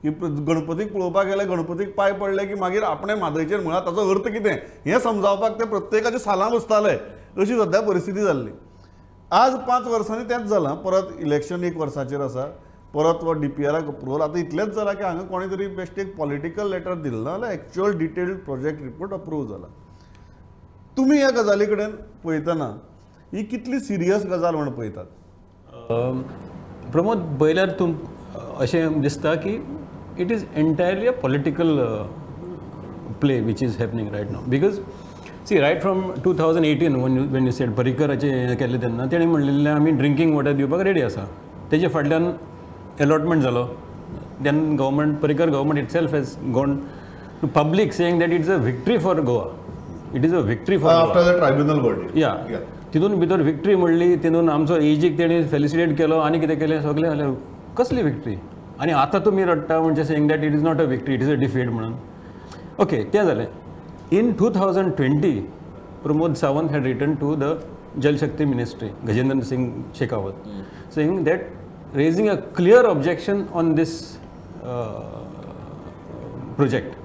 की 0.04 0.10
गणपतीक 0.48 0.94
पळोवपाक 0.94 1.26
गेले 1.28 1.44
गणपतीक 1.46 1.94
पांय 1.96 2.12
पडले 2.14 2.46
की 2.46 2.54
मागीर 2.60 2.84
आपणे 2.84 3.16
म्हादयचेर 3.16 3.60
म्हळ्यार 3.60 3.86
ताचो 3.86 4.10
अर्थ 4.12 4.28
कितें? 4.28 4.56
हें 4.86 5.00
समजावपाक 5.00 5.60
ते 5.60 5.66
प्रत्येकाच्या 5.66 6.20
सालां 6.20 6.52
बसताले 6.52 6.98
अशी 7.42 7.58
सद्या 7.60 7.82
परिस्थिती 7.82 8.24
जाल्ली. 8.24 8.52
आज 9.32 9.56
पांच 9.68 9.88
वर्सांनी 9.88 10.24
तेंच 10.30 10.48
जालां. 10.50 10.76
परत 10.76 11.20
इलेक्शन 11.20 11.64
एक 11.64 11.78
वर्साचेर 11.78 12.22
आसा. 12.22 12.46
परत 12.94 13.24
हो 13.24 13.34
डी 13.34 13.48
पी 13.48 13.66
आराक 13.66 13.88
अप्रुवल 13.88 14.22
आतां 14.22 14.40
इतलेंच 14.40 14.74
जालां 14.74 14.96
की 14.96 15.04
हांगा 15.04 15.24
कोणी 15.28 15.48
तरी 15.52 15.68
बेश्टे 15.76 16.02
एक 16.02 16.16
पॉलिटिकल 16.18 16.70
लेटर 16.72 16.94
दिलें 16.96 17.18
ना 17.18 17.32
जाल्यार 17.32 17.52
actual 17.54 17.98
detailed 17.98 18.38
project 18.46 18.82
report 18.84 19.14
approve 19.14 19.46
जाला 19.48 19.68
तुमी 20.98 21.18
ह्या 21.18 21.30
गजाली 21.36 21.66
कडेन 21.66 21.92
पळयतना 22.24 22.66
ही 23.34 23.44
कितली 23.44 23.80
सिरियस 23.80 24.26
गजाल 24.26 24.56
म्हण 24.56 24.70
पळयतात 24.72 25.06
प्रमोद 26.92 27.22
पयल्यार 27.40 27.70
तुम 27.80 27.94
अशें 28.60 29.02
दिसता 29.02 29.34
की 29.36 29.58
it 30.20 30.32
is 30.32 30.44
entirely 30.56 31.08
a 31.08 31.12
political 31.22 31.78
play 33.22 33.40
which 33.42 33.64
is 33.64 33.78
happening 33.80 34.10
right 34.14 34.32
now 34.32 34.50
because 34.50 34.80
see 35.50 35.60
right 35.60 35.82
from 35.82 36.02
two 36.24 36.34
thousand 36.40 36.66
eighteen 36.66 36.96
one 36.96 37.18
when 37.32 37.46
you 37.46 37.52
set 37.52 37.70
पर्रीकराचें 37.76 38.30
हें 38.30 38.56
केल्लें 38.58 38.82
तेन्ना 38.82 39.06
तेणें 39.12 39.26
म्हणलेलें 39.26 39.72
आमी 39.72 39.92
ड्रिंकींग 39.92 40.34
वॉटर 40.36 40.52
दिवपाक 40.54 40.82
रेडी 40.88 41.02
आसा 41.02 41.26
तेजे 41.72 41.88
फाटल्यान 41.96 42.32
एलॉटमेंट 43.02 43.42
जालो 43.44 43.66
then 44.44 44.76
government 44.76 45.20
Parrikar 45.22 45.50
government 45.50 45.80
itself 45.92 46.14
has 46.14 46.36
gone 46.54 46.78
to 47.42 47.48
public 47.56 47.94
saying 47.94 48.20
that 48.20 48.34
it's 48.34 48.50
a 48.50 48.56
victory 48.64 48.98
for 48.98 49.22
Goa 49.22 49.46
it 50.16 50.26
is 50.26 50.34
a 50.36 50.40
victory 50.48 50.78
for 50.78 50.94
after 50.94 51.32
the 51.32 51.38
tribunal 51.38 51.80
verdict 51.80 52.18
या 52.18 52.36
तितून 52.94 53.20
भितर 53.20 53.42
विक्ट्री 53.42 53.76
म्हणली 53.76 54.16
तितून 54.24 54.50
आमचो 54.50 54.76
एजीक 54.78 55.18
तेणी 55.18 55.44
फेलिसिटेट 55.52 55.98
केलो 55.98 56.18
आनी 56.20 56.40
कितें 56.40 56.58
केलें? 56.60 56.82
सगलें 56.82 57.10
जालें 57.10 57.34
कसली 57.78 58.02
विक्ट्री 58.04 58.36
आनी 58.82 58.92
आतां 58.92 59.22
तुमी 59.26 59.44
रडटा 59.46 59.80
म्हणजे 59.82 60.04
saying 60.06 60.28
that 60.30 60.44
it 60.44 60.54
is 60.54 60.64
not 60.64 60.82
a 60.82 60.84
victory 60.86 61.14
it 61.16 61.22
is 61.22 61.32
a 61.32 61.36
defeat 61.40 61.70
म्हणून. 61.70 61.94
ओके 62.80 63.04
तें 63.14 63.24
जालें 63.26 63.46
in 64.18 64.32
two 64.40 64.50
thousand 64.56 64.92
twenty 64.98 65.32
Pramod 66.04 66.34
Sawant 66.36 66.72
had 66.72 66.84
return 66.86 67.14
to 67.16 67.36
the 67.36 67.54
Jalshakti 68.02 68.46
ministry 68.46 68.90
Gajendra 69.08 69.40
Singh 69.46 69.70
Shekhawat 70.00 70.48
saying 70.96 71.24
that 71.26 71.96
raising 71.96 72.30
a 72.30 72.36
clear 72.56 72.86
objection 72.86 73.44
on 73.54 73.74
this 73.76 74.00
project 76.56 77.03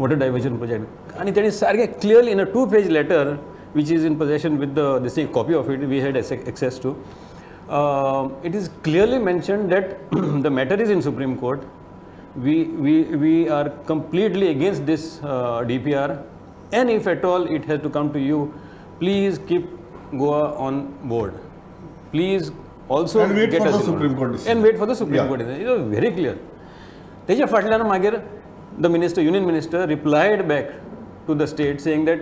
water 0.00 0.18
diversion 0.24 0.58
project 0.62 1.18
आणि 1.20 1.30
त्यांनी 1.34 1.50
सारखे 1.50 1.86
clearly 2.00 2.30
in 2.30 2.40
a 2.40 2.44
two 2.54 2.64
page 2.72 2.88
letter 2.90 3.34
which 3.74 3.90
is 3.92 4.04
in 4.06 4.14
possession 4.18 4.56
with 4.58 4.68
the 4.76 4.80
this 5.02 5.18
copy 5.34 5.54
of 5.54 5.70
it 5.70 5.80
we 5.88 6.00
had 6.00 6.16
access 6.16 6.80
to 6.82 6.90
it 8.48 8.54
is 8.54 8.68
clearly 8.84 9.18
mention 9.18 9.66
that 9.68 10.14
the 10.42 10.46
matter 10.60 10.80
is 10.80 10.90
in 10.90 11.00
supreme 11.10 11.34
court 11.44 11.60
we 12.44 12.52
we 12.84 12.92
we 13.20 13.30
are 13.54 13.68
completely 13.86 14.48
against 14.48 14.82
this 14.88 15.04
uh, 15.28 15.62
DPR 15.70 16.08
and 16.80 16.92
if 16.94 17.06
at 17.12 17.24
all 17.28 17.46
it 17.56 17.64
has 17.70 17.80
to 17.86 17.90
come 17.94 18.10
to 18.16 18.20
you 18.24 18.40
please 19.00 19.38
keep 19.48 19.64
Goa 20.20 20.42
on 20.66 20.76
board 21.12 21.32
please 22.12 22.50
also 22.98 23.22
And 23.24 23.34
wait 23.40 23.50
get 23.54 23.64
for 23.64 23.70
us 23.70 23.74
the 23.74 23.80
involved. 23.80 23.88
Supreme 23.88 24.14
Court 24.20 24.32
decision. 24.36 24.52
and 24.56 24.68
wait 24.68 24.78
for 24.82 24.88
the 24.92 24.96
Supreme 25.00 25.20
Yeah. 25.20 25.26
Court 25.32 25.42
decision. 25.44 25.64
it 25.64 25.70
was 25.72 25.82
very 25.96 26.12
clear 26.20 26.36
तेच्या 27.28 27.46
फाटल्यान 27.54 27.82
मागीर 27.86 28.18
The 28.81 28.85
minister 28.87 29.21
union 29.21 29.43
minister 29.45 29.87
replied 29.87 30.41
back 30.47 30.69
to 31.27 31.33
the 31.33 31.43
state 31.45 31.79
saying 31.81 32.05
that 32.05 32.21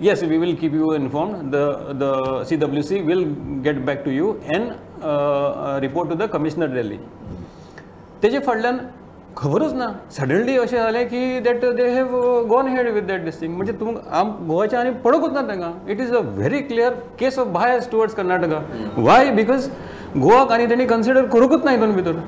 yes 0.00 0.22
we 0.22 0.38
will 0.38 0.54
keep 0.60 0.74
you 0.74 0.92
inform 0.94 1.32
the 1.50 1.56
the 2.00 2.12
C 2.48 2.56
W 2.56 2.82
C 2.82 3.00
will 3.02 3.24
get 3.64 3.84
back 3.86 4.04
to 4.04 4.10
you 4.10 4.32
and 4.54 4.70
report 5.82 6.10
to 6.10 6.16
the 6.16 6.28
commissioner 6.32 6.74
Delhi 6.74 6.96
तेजे 8.22 8.38
फाटल्यान 8.38 8.78
खबरूच 9.36 9.72
ना. 9.74 9.86
Suddenly 10.12 10.56
अशें 10.58 10.76
जालें 10.76 11.06
की 11.08 11.40
that 11.40 11.64
they 11.76 11.88
have 11.90 12.16
gone 12.48 12.66
head 12.68 12.88
with 12.94 13.02
that 13.02 13.24
distinct 13.24 13.54
म्हणजे 13.56 13.72
तुम 13.80 13.96
आम 14.12 14.32
गोवाच्या 14.46 14.80
आनी 14.80 14.90
पडोकूच 15.04 15.32
ना 15.32 15.42
तांकां 15.48 15.70
it 15.92 16.00
is 16.00 16.12
a 16.14 16.20
very 16.24 16.60
clear 16.62 16.92
case 17.20 17.38
of 17.38 17.46
bias 17.52 17.90
towards 17.90 18.14
Karnataka 18.14 18.60
why 18.96 19.30
because 19.34 19.68
गोवाक 20.16 20.52
आनी 20.52 20.66
तेणी 20.70 20.86
कन्सिडर 20.86 21.24
करूंकूच 21.26 21.64
ना 21.64 21.70
हितून 21.70 21.92
भितर 21.96 22.20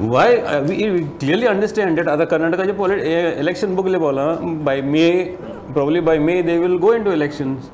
why 0.00 0.36
we 0.62 0.76
clearly 1.20 1.46
understand 1.46 1.96
that 1.96 2.08
आतां 2.08 2.24
कर्नाटकाचे 2.26 2.72
पॉलिट 2.72 3.00
इलेक्शन 3.38 3.74
बगले 3.74 3.98
पावला 3.98 4.26
by 4.64 4.80
May 4.80 5.08
probably 5.72 6.00
by 6.00 6.18
May 6.18 6.40
they 6.42 6.56
will 6.58 6.76
go 6.78 6.92
into 7.04 7.12
elections 7.12 7.70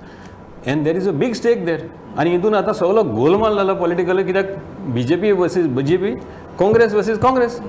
and 0.69 0.85
there 0.85 0.97
is 0.97 1.09
a 1.09 1.13
big 1.23 1.33
stake 1.35 1.65
there 1.67 1.81
आनी 2.19 2.31
हितून 2.31 2.55
आतां 2.55 2.75
सगलो 2.75 3.03
गोलमाल 3.11 3.57
जाला 3.57 3.73
पॉलिटिकल 3.75 4.23
कित्याक 4.23 4.55
बी 4.95 5.03
जे 5.05 5.17
पी 5.17 5.33
वर्सीस 5.33 5.67
बी 5.67 5.83
J 5.83 5.97
P 5.97 6.15
Congress 6.59 6.95
versus 6.95 7.19
Congress 7.19 7.61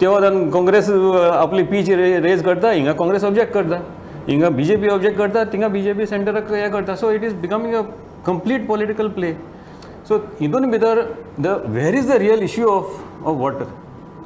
तेव्हा 0.00 0.20
जावन 0.20 0.50
काँग्रेस 0.50 0.90
आपली 1.32 1.62
पीच 1.72 1.90
रेज 1.90 2.42
करता 2.44 2.70
हिंगा 2.70 2.92
काँग्रेस 2.92 3.24
ऑब्जेक्ट 3.24 3.52
करता 3.54 3.82
हिंगा 4.28 4.48
बी 4.50 4.64
जे 4.64 4.76
पी 4.76 4.88
ऑब्जेक्ट 4.88 5.18
करता 5.18 5.44
थिंगा 5.52 5.68
बी 5.68 5.82
जे 5.82 5.92
पी 5.94 6.06
सेंटराक 6.06 6.52
हें 6.52 6.70
करता 6.72 6.94
so 6.94 7.10
it 7.12 7.24
is 7.24 7.34
becoming 7.40 7.74
a 7.74 7.82
complete 8.26 8.66
political 8.68 9.08
play 9.18 9.34
so 10.08 10.16
हितून 10.40 10.70
भितर 10.70 11.00
the 11.38 11.56
where 11.74 11.94
is 11.94 12.10
the 12.10 12.16
real 12.22 12.42
issue 12.42 12.68
of 12.68 13.24
of 13.24 13.36
water 13.38 13.64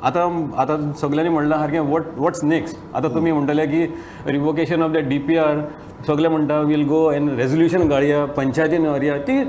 आतां 0.04 0.28
आतां 0.62 0.76
सगल्यांनी 1.00 1.32
म्हणलां 1.32 1.58
सारकें 1.58 1.78
वॉट 1.90 2.06
वॉट्स 2.16 2.42
नेक्स्ट 2.44 2.76
आतां 2.96 3.10
तुमी 3.14 3.32
म्हणटले 3.32 3.66
की 3.66 3.84
revocation 4.26 4.82
of 4.82 4.90
the 4.90 5.06
D 5.08 5.18
P 5.18 5.36
R 5.36 5.60
सगळे 6.06 6.28
म्हणटा 6.28 6.58
वील 6.70 6.86
गो 6.88 7.10
एन 7.12 7.28
रेजोल्युशन 7.36 7.88
घालया 7.88 8.24
पंचायतीन 8.36 8.86
व्हरया 8.86 9.16
ती 9.28 9.42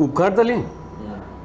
उपकारतली 0.00 0.54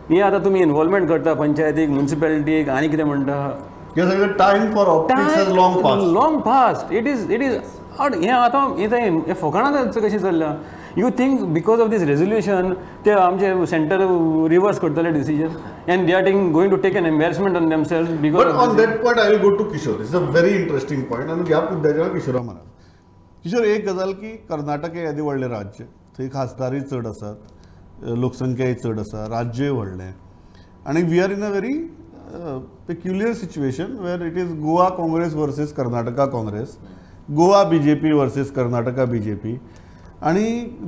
ही 0.09 0.21
आतां 0.21 0.43
तुमी 0.45 0.59
इन्वॉल्वमेंट 0.61 1.07
करता 1.09 1.33
पंचायतीक 1.33 1.89
म्युन्सिपॅलिटीक 1.89 2.69
आनी 2.69 2.87
कितें 2.87 3.03
म्हणटा 3.03 3.49
सगळं 3.97 4.31
time 4.39 4.73
for 4.73 5.97
long 6.13 6.39
fast 6.45 6.93
it 6.93 7.07
is 7.07 7.31
it 7.31 7.41
is 7.41 7.57
हट 7.99 8.15
हें 8.15 8.31
आतां 8.31 8.63
इथं 8.83 9.01
हें 9.01 9.33
फकाणां 9.41 9.85
कशी 9.95 10.19
चल्ल्या 10.19 10.49
you 10.97 11.09
think 11.19 11.41
because 11.53 11.79
of 11.79 11.89
this 11.89 12.01
resolution 12.09 12.73
ते 13.05 13.11
आमचे 13.11 13.65
सेंटर 13.67 14.05
रिवर्स 14.49 14.79
करतले 14.79 15.11
decision 15.11 15.89
and 15.89 16.05
they 16.07 16.13
are 16.13 16.23
taking 16.25 16.51
going 16.53 16.71
to 16.71 16.77
take 16.85 16.95
an 16.95 17.05
embarrassment 17.05 17.57
on 17.57 17.69
themselves 17.69 18.09
because 18.21 18.47
on 18.63 18.75
that 18.77 19.01
point 19.03 19.19
I 19.19 19.29
will 19.29 19.41
go 19.41 19.49
to 19.57 19.63
Kishor 19.71 20.01
it's 20.01 20.15
a 20.15 20.19
very 20.29 20.53
interesting 20.61 21.03
point 21.09 21.29
आनी 21.31 21.49
ह्या 21.49 21.61
मुद्द्याचेर 21.71 22.13
किशोरा 22.13 22.41
म्हणा 22.41 22.59
किशोर 23.43 23.65
एक 23.65 23.87
गजाल 23.87 24.13
की 24.13 24.35
कर्नाटक 24.49 24.95
हे 24.95 25.03
येदें 25.03 25.21
व्हडलें 25.23 25.47
राज्य 25.47 25.85
थंय 26.17 26.29
खासदारूय 26.33 26.79
चड 26.91 27.07
आसात 27.07 28.07
लोकसंख्याय 28.17 28.73
चड 28.75 28.99
आसा 28.99 29.27
राज्यय 29.29 29.69
व्हडलें 29.71 30.11
आनी 30.87 31.01
we 31.11 31.19
are 31.19 31.31
in 31.31 31.43
a 31.43 31.49
very 31.49 31.73
peculiar 32.87 33.33
situation 33.33 33.97
where 34.01 34.25
it 34.25 34.37
is 34.37 34.51
Goa 34.59 34.87
Congress 34.97 35.33
versus 35.33 35.71
Karnataka 35.73 36.25
Congress 36.27 36.77
Goa 37.27 37.63
B 37.63 37.79
J 37.79 37.93
P 37.95 38.11
versus 38.11 38.51
Karnataka 38.51 39.05
B 39.05 39.19
J 39.19 39.33
P 39.35 39.59
आणि 40.21 40.43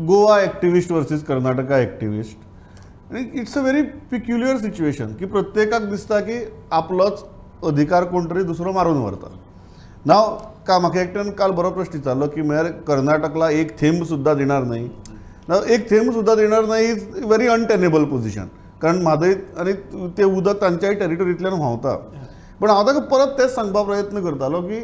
Goa 0.08 0.40
activist 0.42 0.92
versus 0.92 1.24
Karnataka 1.26 1.78
activist 1.80 3.14
आणि 3.14 3.24
it's 3.40 3.58
a 3.58 3.62
very 3.62 3.82
peculiar 4.12 4.58
situation 4.58 5.14
की 5.14 5.26
प्रत्येकाक 5.26 5.82
दिसता 5.90 6.20
की 6.20 6.38
आपलोच 6.72 7.24
अधिकार 7.66 8.04
कोण 8.06 8.30
तरी 8.30 8.44
दुसरो 8.44 8.72
मारून 8.72 8.98
व्हरता. 8.98 9.28
नाव 10.06 10.36
का 10.68 10.78
म्हाका 10.80 11.02
एकट्यान 11.02 11.30
काल 11.32 11.52
बरो 11.52 11.70
प्रश्न 11.72 11.98
विचारलो 11.98 12.28
की 12.28 12.42
म्हळ्यार 12.42 12.72
कर्नाटकला 12.88 13.50
एक 13.52 13.72
थेंब 13.80 14.04
सुद्दां 14.06 14.36
दिणार 14.38 14.64
नाही. 14.64 14.90
ना 15.50 15.60
एक 15.74 15.90
थेंब 15.90 16.12
सुद्दां 16.14 16.36
दिणार 16.38 16.66
नाही 16.66 16.92
इज 16.92 17.08
व्हेरी 17.24 17.48
अनटेनेबल 17.48 18.04
पोझिशन 18.06 18.48
कारण 18.82 19.02
म्हादय 19.04 19.34
आनी 19.60 19.74
ते 20.18 20.24
उदक 20.24 20.62
तांच्याय 20.62 20.94
टेरिटोरींतल्यान 20.94 21.54
व्हांवता. 21.54 21.96
पण 22.62 22.70
हांव 22.70 22.88
ताका 22.88 23.00
परत 23.08 23.38
तेच 23.40 23.56
सांगपा 23.56 23.84
प्रयत्न 23.84 24.24
करतालो 24.24 24.62
की 24.62 24.80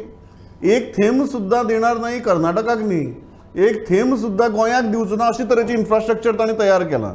एक 0.64 0.92
थेंब 0.96 1.24
सुद्दां 1.28 1.66
दिणार 1.66 1.98
नाही 1.98 2.20
कर्नाटकाक 2.20 2.78
न्ही 2.80 3.64
एक 3.66 3.84
थेंब 3.88 4.14
सुद्दां 4.18 4.50
गोंयाक 4.52 4.84
दिवचो 4.90 5.16
ना 5.16 5.26
अशे 5.28 5.44
तरेची 5.50 5.72
इन्फ्रास्ट्रक्चर 5.72 6.38
ताणें 6.38 6.58
तयार 6.58 6.82
केलां. 6.88 7.12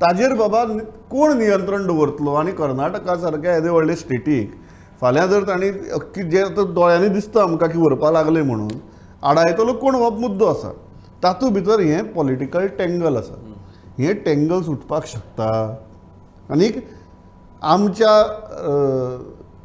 ताजेर 0.00 0.34
बाबा 0.34 0.64
कोण 1.10 1.36
नियंत्रण 1.38 1.86
दवरतलो 1.86 2.34
आनी 2.34 2.52
कर्नाटका 2.52 3.16
सारक्या 3.16 3.54
येदे 3.54 3.68
व्हडले 3.70 3.96
स्टेटीक 3.96 4.50
फाल्यां 5.00 5.26
जर 5.28 5.42
तांणी 5.48 5.68
अख्खी 5.94 6.22
जे 6.30 6.42
आतां 6.42 6.64
दोळ्यांनी 6.74 7.08
दिसता 7.08 7.42
आमकां 7.42 7.68
की 7.70 7.78
व्हरपा 7.78 8.10
लागले 8.10 8.42
म्हणून 8.42 8.70
आडायतलो 9.22 9.72
कोण 9.72 9.94
हो 9.94 10.10
मुद्दो 10.10 10.46
आसा? 10.46 10.70
तातूंत 11.22 11.52
भितर 11.52 11.80
हें 11.80 12.12
पॉलिटिकल 12.14 12.66
टँगल 12.78 13.16
आसा. 13.16 13.34
हें 13.98 14.14
टँगल 14.24 14.62
सुटपाक 14.62 15.06
शकता. 15.06 15.48
आनीक 16.50 16.76
आमच्या 17.62 18.12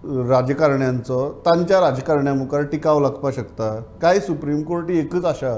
राजकारण्यांचो 0.03 1.29
तांच्या 1.45 1.79
राजकारण्या 1.81 2.33
मुखार 2.33 2.61
टिकाव 2.71 2.99
लागपाक 3.01 3.33
शकता. 3.33 3.69
काय 4.01 4.19
सुप्रीम 4.19 4.61
कोर्ट 4.63 4.89
ही 4.89 4.97
एकच 4.99 5.25
आशा? 5.25 5.57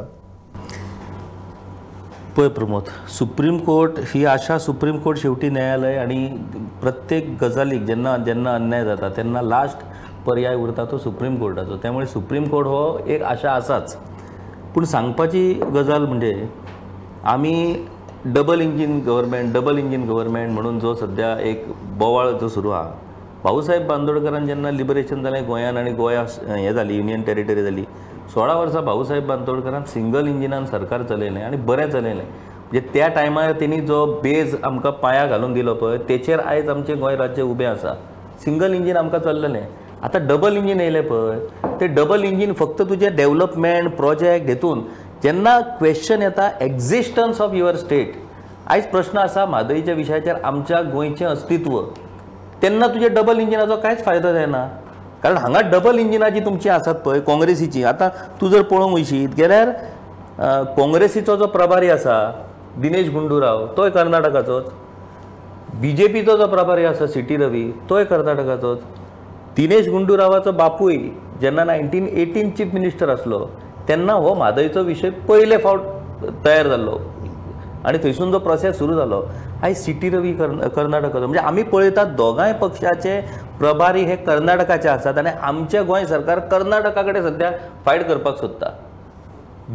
पळय 2.38 2.48
प्रमोद 2.50 2.90
सुप्रीम 3.10 3.58
कोर्ट 3.66 4.00
ही 4.14 4.24
आशा 4.26 4.58
सुप्रीम 4.60 4.98
कोर्ट 5.00 5.18
शेवटी 5.20 5.50
न्यायालय 5.50 5.98
आणि 5.98 6.28
प्रत्येक 6.82 7.30
गजालीक 7.42 7.86
जेन्ना 7.86 8.16
जेन्ना 8.26 8.54
अन्याय 8.56 8.84
जाता 8.86 9.10
तेन्ना 9.18 9.42
लास्ट 9.42 9.86
पर्याय 10.26 10.56
उरता 10.56 10.86
तो 10.92 10.98
सुप्रीम 10.98 11.36
कोर्टाचो. 11.40 11.78
त्यामुळे 11.78 12.06
सुप्रीम 12.06 12.48
कोर्ट 12.50 12.68
हो 12.68 12.98
एक 13.08 13.24
आशा 13.24 13.52
आसाच 13.52 13.96
पूण 14.76 14.84
सांगपाची 14.86 15.54
गजाल 15.74 16.06
म्हणजे 16.06 16.48
आमी 17.24 17.86
double 18.26 18.62
engine 18.62 19.00
government 19.06 19.54
double 19.54 19.78
engine 19.78 20.08
government 20.10 20.54
म्हणून 20.54 20.80
जो 20.80 20.94
सध्या 20.96 21.38
एक 21.40 21.66
बोवाळ 21.98 22.32
जो 22.32 22.48
सुरू 22.48 22.70
आहा 22.70 22.92
भाऊसाहेब 23.46 23.86
बांदोडकरान 23.88 24.46
जेन्ना 24.48 24.70
लिबरेशन 24.72 25.22
जालें 25.24 25.46
गोंयान 25.48 25.78
आनी 25.78 25.92
गोंया 25.94 26.22
हें 26.48 26.74
जाली 26.74 26.96
युनियन 26.98 27.22
टेरिटरी 27.24 27.64
जाली 27.64 27.84
सोळा 28.34 28.54
वर्सां 28.58 28.82
भाऊसाहेब 28.86 29.26
बांदोडकरान 29.28 29.84
सिंगल 29.92 30.28
इंजिनान 30.28 30.66
सरकार 30.66 31.04
चलयलें 31.10 31.42
आनी 31.44 31.58
बरें 31.68 31.90
चलयलें 31.90 32.24
म्हणजे 32.24 32.80
त्या 32.94 33.08
टायमार 33.16 33.52
तेणी 33.60 33.80
जो 33.86 34.06
बेज 34.24 34.56
आमकां 34.64 34.92
पांया 35.02 35.26
घालून 35.26 35.54
दिलो 35.54 35.74
पळय 35.82 35.98
तेचेर 36.10 36.40
आयज 36.46 36.70
आमचें 36.70 37.00
गोंय 37.00 37.16
राज्य 37.16 37.42
उबें 37.42 37.66
आसा. 37.66 37.94
सिंगल 38.46 38.74
इंजीन 38.74 38.98
आमकां 38.98 39.20
चल्लेलें. 39.22 39.62
आतां 40.04 40.26
डबल 40.28 40.58
इंजीन 40.58 40.80
येयलें 40.80 41.08
पळय 41.08 41.76
ते 41.82 41.88
डबल 41.88 42.24
इंजीन 42.24 42.54
फक्त 42.60 42.82
तुजें 42.90 43.16
डेव्हलपमेंट 43.16 43.90
प्रोजेक्ट 43.98 44.50
हेतून. 44.50 44.82
जेन्ना 45.24 45.60
क्वेश्चन 45.80 46.22
येता 46.22 46.50
एक्झिस्टन्स 46.62 47.42
ऑफ 47.42 47.54
युअर 47.54 47.76
स्टेट 47.76 48.16
आयज 48.68 48.86
प्रश्न 48.92 49.18
आसा 49.18 49.46
म्हादईच्या 49.46 49.94
विशयाचेर 49.96 50.36
आमच्या 50.44 50.82
गोंयचें 50.92 51.26
अस्तित्व. 51.26 51.80
तेन्ना 52.66 52.88
तुझ्या 52.94 53.10
डबल 53.16 53.40
इंजिनाचो 53.40 53.76
कांयच 53.82 54.04
फायदो 54.06 54.32
जायना 54.34 54.66
कारण 55.24 55.38
हांगा 55.38 55.60
डबल 55.72 56.00
इंजिनां 56.00 56.30
जी 56.34 56.40
तुमची 56.46 56.70
आसात 56.70 56.96
पळय 57.06 57.20
काँग्रेसीची 57.28 57.84
आतां 57.84 58.08
तूं 58.42 58.50
जर 58.50 58.62
पळोवंक 58.62 58.94
वयशीत 58.94 59.36
गेल्यार 59.38 59.70
काँग्रेसीचो 60.78 61.36
जो 61.36 61.46
प्रभारी 61.48 61.90
आसा 61.90 62.18
दिनेश 62.82 63.10
गुंडूराव 63.10 63.66
तोय 63.78 63.90
कर्नाटकाचोच. 63.90 64.66
बी 65.82 65.92
जे 65.96 66.08
पीचो 66.08 66.38
जो 66.38 66.48
प्रभारी 66.48 66.86
आसा 66.86 67.08
सिटी 67.08 67.38
रवी 67.38 67.64
तोय 67.90 68.04
कर्नाटकाचोच. 68.06 68.80
दिनेश 69.58 69.88
गुंडूरावाचो 69.90 70.52
बापूय 70.52 70.98
जेन्ना 71.42 71.64
नायन्टीन 71.64 72.08
एटीन 72.08 72.50
चीफ 72.58 72.74
मिनिस्टर 72.74 73.10
आसलो 73.10 73.40
तेन्ना 73.88 74.14
हो 74.14 74.34
म्हादयचो 74.36 74.84
विशय 74.84 75.10
पयले 75.30 75.58
फावट 75.58 76.44
तयार 76.46 76.68
जाल्लो 76.68 76.98
आणि 77.86 77.98
थंयसून 78.04 78.32
जो 78.32 78.40
प्रोसेस 78.40 78.78
सुरू 78.78 78.96
जालो 78.96 79.22
आयज 79.64 79.78
सिटी 79.78 80.10
रवी 80.10 80.34
कर्न 80.34 80.68
कर्नाटकाचो 80.76 81.26
म्हणजे 81.26 81.40
आमी 81.48 81.64
पळयतात 81.64 82.16
दोगांय 82.18 82.54
पक्षाचे 82.62 83.20
प्रभारी 83.60 84.04
हे 84.06 84.16
कर्नाटकाचे 84.16 84.90
आसात 84.90 85.18
आनी 85.18 85.30
आमचें 85.30 85.86
गोंय 85.88 86.06
सरकार 86.06 86.40
कर्नाटका 86.52 87.02
कडेन 87.02 87.30
सध्या 87.30 87.52
फायट 87.86 88.08
करपाक 88.08 88.38
सोदता. 88.38 88.70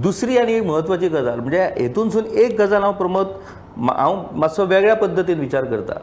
दुसरी 0.02 0.36
आनी 0.38 0.52
एक 0.54 0.64
म्हत्वाची 0.64 1.08
गजाल 1.08 1.38
म्हणजे 1.40 1.62
हेतूनसून 1.78 2.26
एक 2.26 2.60
गजाल 2.60 2.82
हांव 2.82 2.92
प्रमोद 2.94 3.26
हांव 3.88 4.22
मातसो 4.32 4.64
वेगळ्या 4.66 4.94
पद्दतीन 4.96 5.40
विचार 5.40 5.64
करता 5.64 5.94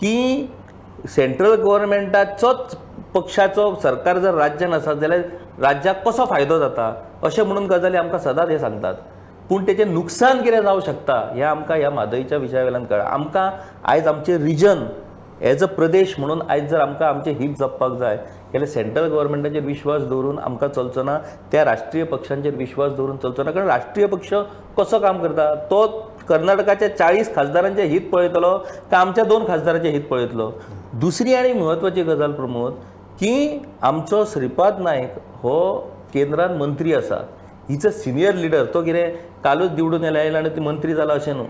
की 0.00 0.46
सेंट्रल 1.14 1.54
गव्हर्मेंटाचोच 1.62 2.74
पक्षाचो 3.14 3.74
सरकार 3.82 4.18
जर 4.18 4.34
राज्यान 4.34 4.74
आसा 4.74 4.92
जाल्यार 4.94 5.20
राज्याक 5.62 6.08
कसो 6.08 6.24
फायदो 6.30 6.58
जाता 6.58 6.92
अशें 7.24 7.42
म्हणून 7.42 7.66
गजाली 7.66 7.96
आमकां 7.96 8.18
सदांच 8.20 8.48
हे 8.48 8.58
सांगतात. 8.58 8.94
पूण 9.50 9.64
त्याचे 9.66 9.84
नुकसान 9.84 10.42
कितें 10.42 10.60
जावं 10.62 10.80
शकता 10.86 11.14
हें 11.34 11.42
आमकां 11.44 11.78
ह्या 11.78 11.90
म्हादईच्या 11.90 12.38
विशया 12.38 12.62
वेल्यान 12.64 12.84
कळ्ळां. 12.84 13.06
आमकां 13.06 13.50
आयज 13.92 14.06
आमचें 14.08 14.36
रिजन 14.38 14.84
एज 15.42 15.62
अ 15.64 15.66
प्रदेश 15.66 16.14
म्हणून 16.18 16.42
आयज 16.48 16.68
जर 16.70 16.80
आमकां 16.80 17.08
आमचें 17.08 17.32
हित 17.38 17.54
जपपाक 17.58 17.92
जाय 17.98 18.16
जाल्यार 18.16 18.66
सेंट्रल 18.68 19.08
गव्हर्मेंटाचेर 19.10 19.62
विश्वास 19.64 20.02
दवरून 20.02 20.38
आमकां 20.38 20.68
चलचो 20.68 21.02
ना 21.02 21.16
त्या 21.52 21.64
राष्ट्रीय 21.64 22.04
पक्षांचेर 22.04 22.54
विश्वास 22.56 22.92
दवरून 22.92 23.16
चलचो 23.22 23.42
ना 23.42 23.50
कारण 23.50 23.66
राष्ट्रीय 23.66 24.06
पक्ष 24.06 24.32
कसो 24.78 24.98
काम 24.98 25.22
करता? 25.22 25.54
तो 25.54 25.86
कर्नाटकाच्या 26.28 26.88
चाळीस 26.96 27.34
खासदारांचे 27.34 27.84
हीत 27.84 28.08
पळयतलो 28.12 28.56
काय 28.90 29.00
आमच्या 29.00 29.24
दोन 29.24 29.46
खासदारांचे 29.48 29.90
हित 29.90 30.04
पळयतलो? 30.10 30.50
दुसरी 31.00 31.34
आनी 31.34 31.52
म्हत्वाची 31.52 32.02
गजाल 32.02 32.32
प्रमोद 32.32 32.74
की 33.20 33.62
आमचो 33.82 34.24
श्रीपाद 34.32 34.80
नायक 34.80 35.18
हो 35.42 35.58
केंद्रान 36.14 36.56
मंत्री 36.58 36.94
आसा. 36.94 37.22
हिचं 37.70 37.90
सिनियर 37.90 38.34
लिडर 38.34 38.64
तो 38.74 38.82
कितें 38.82 39.16
कालूच 39.44 39.70
निवडून 39.72 40.02
येयला 40.04 40.18
आयला 40.18 40.38
आनी 40.38 40.48
ती 40.54 40.60
मंत्री 40.60 40.94
जाला 40.94 41.12
अशें 41.12 41.34
न्हू 41.34 41.44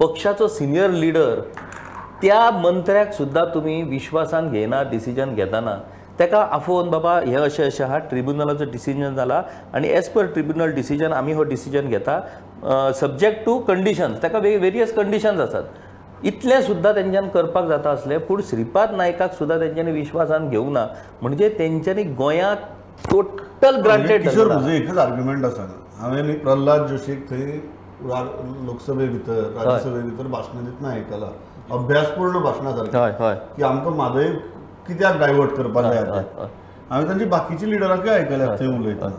पक्षाचो 0.00 0.48
सिनियर 0.48 0.90
लिडर 0.90 1.40
त्या 2.22 2.50
मंत्र्याक 2.50 3.12
सुद्दां 3.14 3.44
तुमी 3.54 3.82
विश्वासान 3.90 4.50
घेना 4.50 4.82
डिसिजन 4.90 5.34
घेतना. 5.34 5.76
तेका 6.18 6.40
आफोवन 6.52 6.88
बाबा 6.90 7.14
हें 7.20 7.36
अशें 7.36 7.64
अशें 7.64 7.84
आहा 7.84 7.98
ट्रिब्युनलाचो 8.08 8.64
डिसिजन 8.72 9.14
जाला 9.16 9.42
आनी 9.74 9.88
एज 9.88 10.08
पर 10.14 10.26
ट्रिब्युनल 10.32 10.72
डिसिजन 10.74 11.12
आमी 11.12 11.32
हो 11.32 11.42
डिसिजन 11.52 11.88
घेता. 11.88 12.18
सब्जेक्ट 13.00 13.44
टू 13.44 13.58
कंडिशन्स 13.68 14.22
ताका 14.22 14.38
वेरियस 14.38 14.92
कंडिशन्स 14.94 15.40
आसात 15.40 16.26
इतलें 16.26 16.60
सुद्दां 16.62 16.92
तेंच्यान 16.94 17.28
करपाक 17.34 17.68
जाता 17.68 17.90
आसलें 17.90 18.18
पूण 18.26 18.40
श्रीपाद 18.50 18.94
नायकाक 18.96 19.32
सुद्दां 19.34 19.58
तेंच्यांनी 19.60 19.92
विश्वासान 19.92 20.48
घेवंक 20.48 20.72
ना 20.72 20.86
म्हणजे 21.22 21.48
तेंच्यांनी 21.58 22.02
गोंयांत 22.20 22.66
टोटल 23.08 23.80
ग्रांटेड 23.82 24.22
किशोर 24.22 24.46
म्हजो 24.52 24.70
एकच 24.70 24.98
आर्ग्युमेंट 24.98 25.44
आसा 25.44 25.66
हांवें 26.00 26.22
न्ही 26.22 26.34
प्रल्हाद 26.44 26.86
जोशीक 26.88 27.30
थंय 27.30 27.58
लोकसभे 28.66 29.06
भितर 29.06 29.40
राज्यसभे 29.56 30.00
भितर 30.02 30.26
भाशणां 30.34 30.64
दितना 30.64 30.88
आयकलां 30.90 31.30
अभ्यासपूर्ण 31.78 32.40
भाशणां 32.42 32.72
की 33.56 33.62
आमकां 33.62 33.92
म्हादय 33.94 34.28
कित्याक 34.86 35.18
डायवर्ट 35.18 35.50
करपाक 35.56 35.84
जाय. 35.84 36.22
हांवें 36.90 37.08
तांची 37.08 37.24
बाकीची 37.34 37.70
लिडराकय 37.70 38.10
आयकल्यात 38.10 38.58
थंय 38.60 38.68
उलयतना 38.76 39.10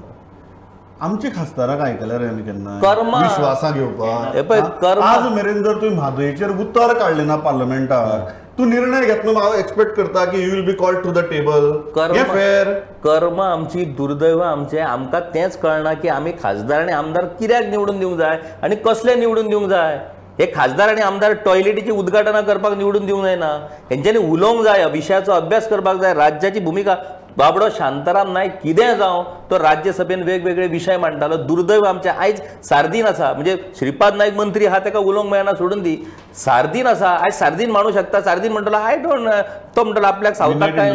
आमचे 1.05 1.29
खासदाराक 1.35 1.79
आयकल्यार 1.81 2.21
हांवें 2.21 2.43
केन्ना. 2.45 2.77
विश्वासा 3.21 3.69
घेवपाक. 3.71 4.83
आज 5.03 5.31
मेरेन 5.35 5.63
जर 5.63 5.81
तुवें 5.81 5.95
म्हादयचेर 5.95 6.49
उतर 6.61 6.93
काडलें 6.99 7.25
ना 7.27 7.35
पार्लमेंटाक 7.45 8.50
तूं 8.61 8.67
निर्णय 8.69 9.05
घेतना 9.05 9.31
हांव 9.39 9.53
एक्सपेक्ट 9.53 9.95
करता 9.95 10.23
की 10.31 10.41
you 10.41 10.49
will 10.51 10.65
be 10.65 10.73
called 10.79 10.99
to 11.03 11.11
the 11.11 11.19
table 11.29 11.71
कर्मा. 11.95 12.23
फेर 12.33 12.69
कर्म 13.03 13.41
आमची 13.41 13.85
दुर्दैव 13.97 14.41
आमचे 14.43 14.79
आमकां 14.79 15.21
तेंच 15.33 15.57
कळना 15.59 15.93
की 15.93 16.07
आमी 16.07 16.31
खासदार 16.43 16.81
आनी 16.81 16.91
आमदार 16.93 17.25
कित्याक 17.39 17.63
निवडून 17.69 17.99
दिवंक 17.99 18.17
जाय 18.19 18.37
आनी 18.63 18.75
कसले 18.85 19.15
निवडून 19.15 19.47
दिवंक 19.47 19.69
जाय? 19.69 19.97
हे 20.39 20.45
खासदार 20.55 20.89
आणि 20.89 21.01
आमदार 21.01 21.33
टॉयलेटीची 21.45 21.91
उद्घाटनां 21.91 22.41
करपाक 22.43 22.73
निवडून 22.77 23.05
दिवंक 23.05 23.23
जायना 23.25 23.47
हेंच्यांनी 23.89 24.19
उलोवंक 24.31 24.63
जाय 24.65 24.85
विशयाचो 24.91 25.31
अभ्यास 25.31 25.67
करपाक 25.69 25.97
जाय 26.01 26.13
राज्याची 26.13 26.59
भुमिका 26.59 26.95
बाबडो 27.37 27.67
शांताराम 27.77 28.31
नायक 28.33 28.59
कितें 28.61 28.97
जावं 28.97 29.23
तो 29.49 29.57
राज्यसभेन 29.59 30.23
वेगवेगळे 30.23 30.67
विशय 30.67 30.97
मांडटालो 30.97 31.35
दुर्दैव 31.47 31.85
आमचे 31.87 32.09
आयज 32.09 32.41
सार्दीन 32.69 33.05
आसा 33.07 33.31
म्हणजे 33.33 33.55
श्रीपाद 33.79 34.15
नायक 34.15 34.35
मंत्री 34.37 34.65
हा 34.65 34.79
ताका 34.85 34.99
उलोवंक 34.99 35.31
मेळना 35.31 35.53
सोडून 35.57 35.81
दी. 35.83 35.95
सार्दीन 36.43 36.87
आसा 36.87 37.09
आयज 37.09 37.33
सार्दीन 37.39 37.71
मानू 37.71 37.91
शकता. 37.91 38.21
सार्दीन 38.21 38.51
म्हणटलो 38.51 38.77
आय 38.77 38.97
डोंट 39.03 39.29
तो 39.75 39.83
म्हणटलो 39.83 40.07
आपल्याक 40.07 40.35
सावथाक 40.35 40.69
विनय 40.69 40.77
काय. 40.77 40.91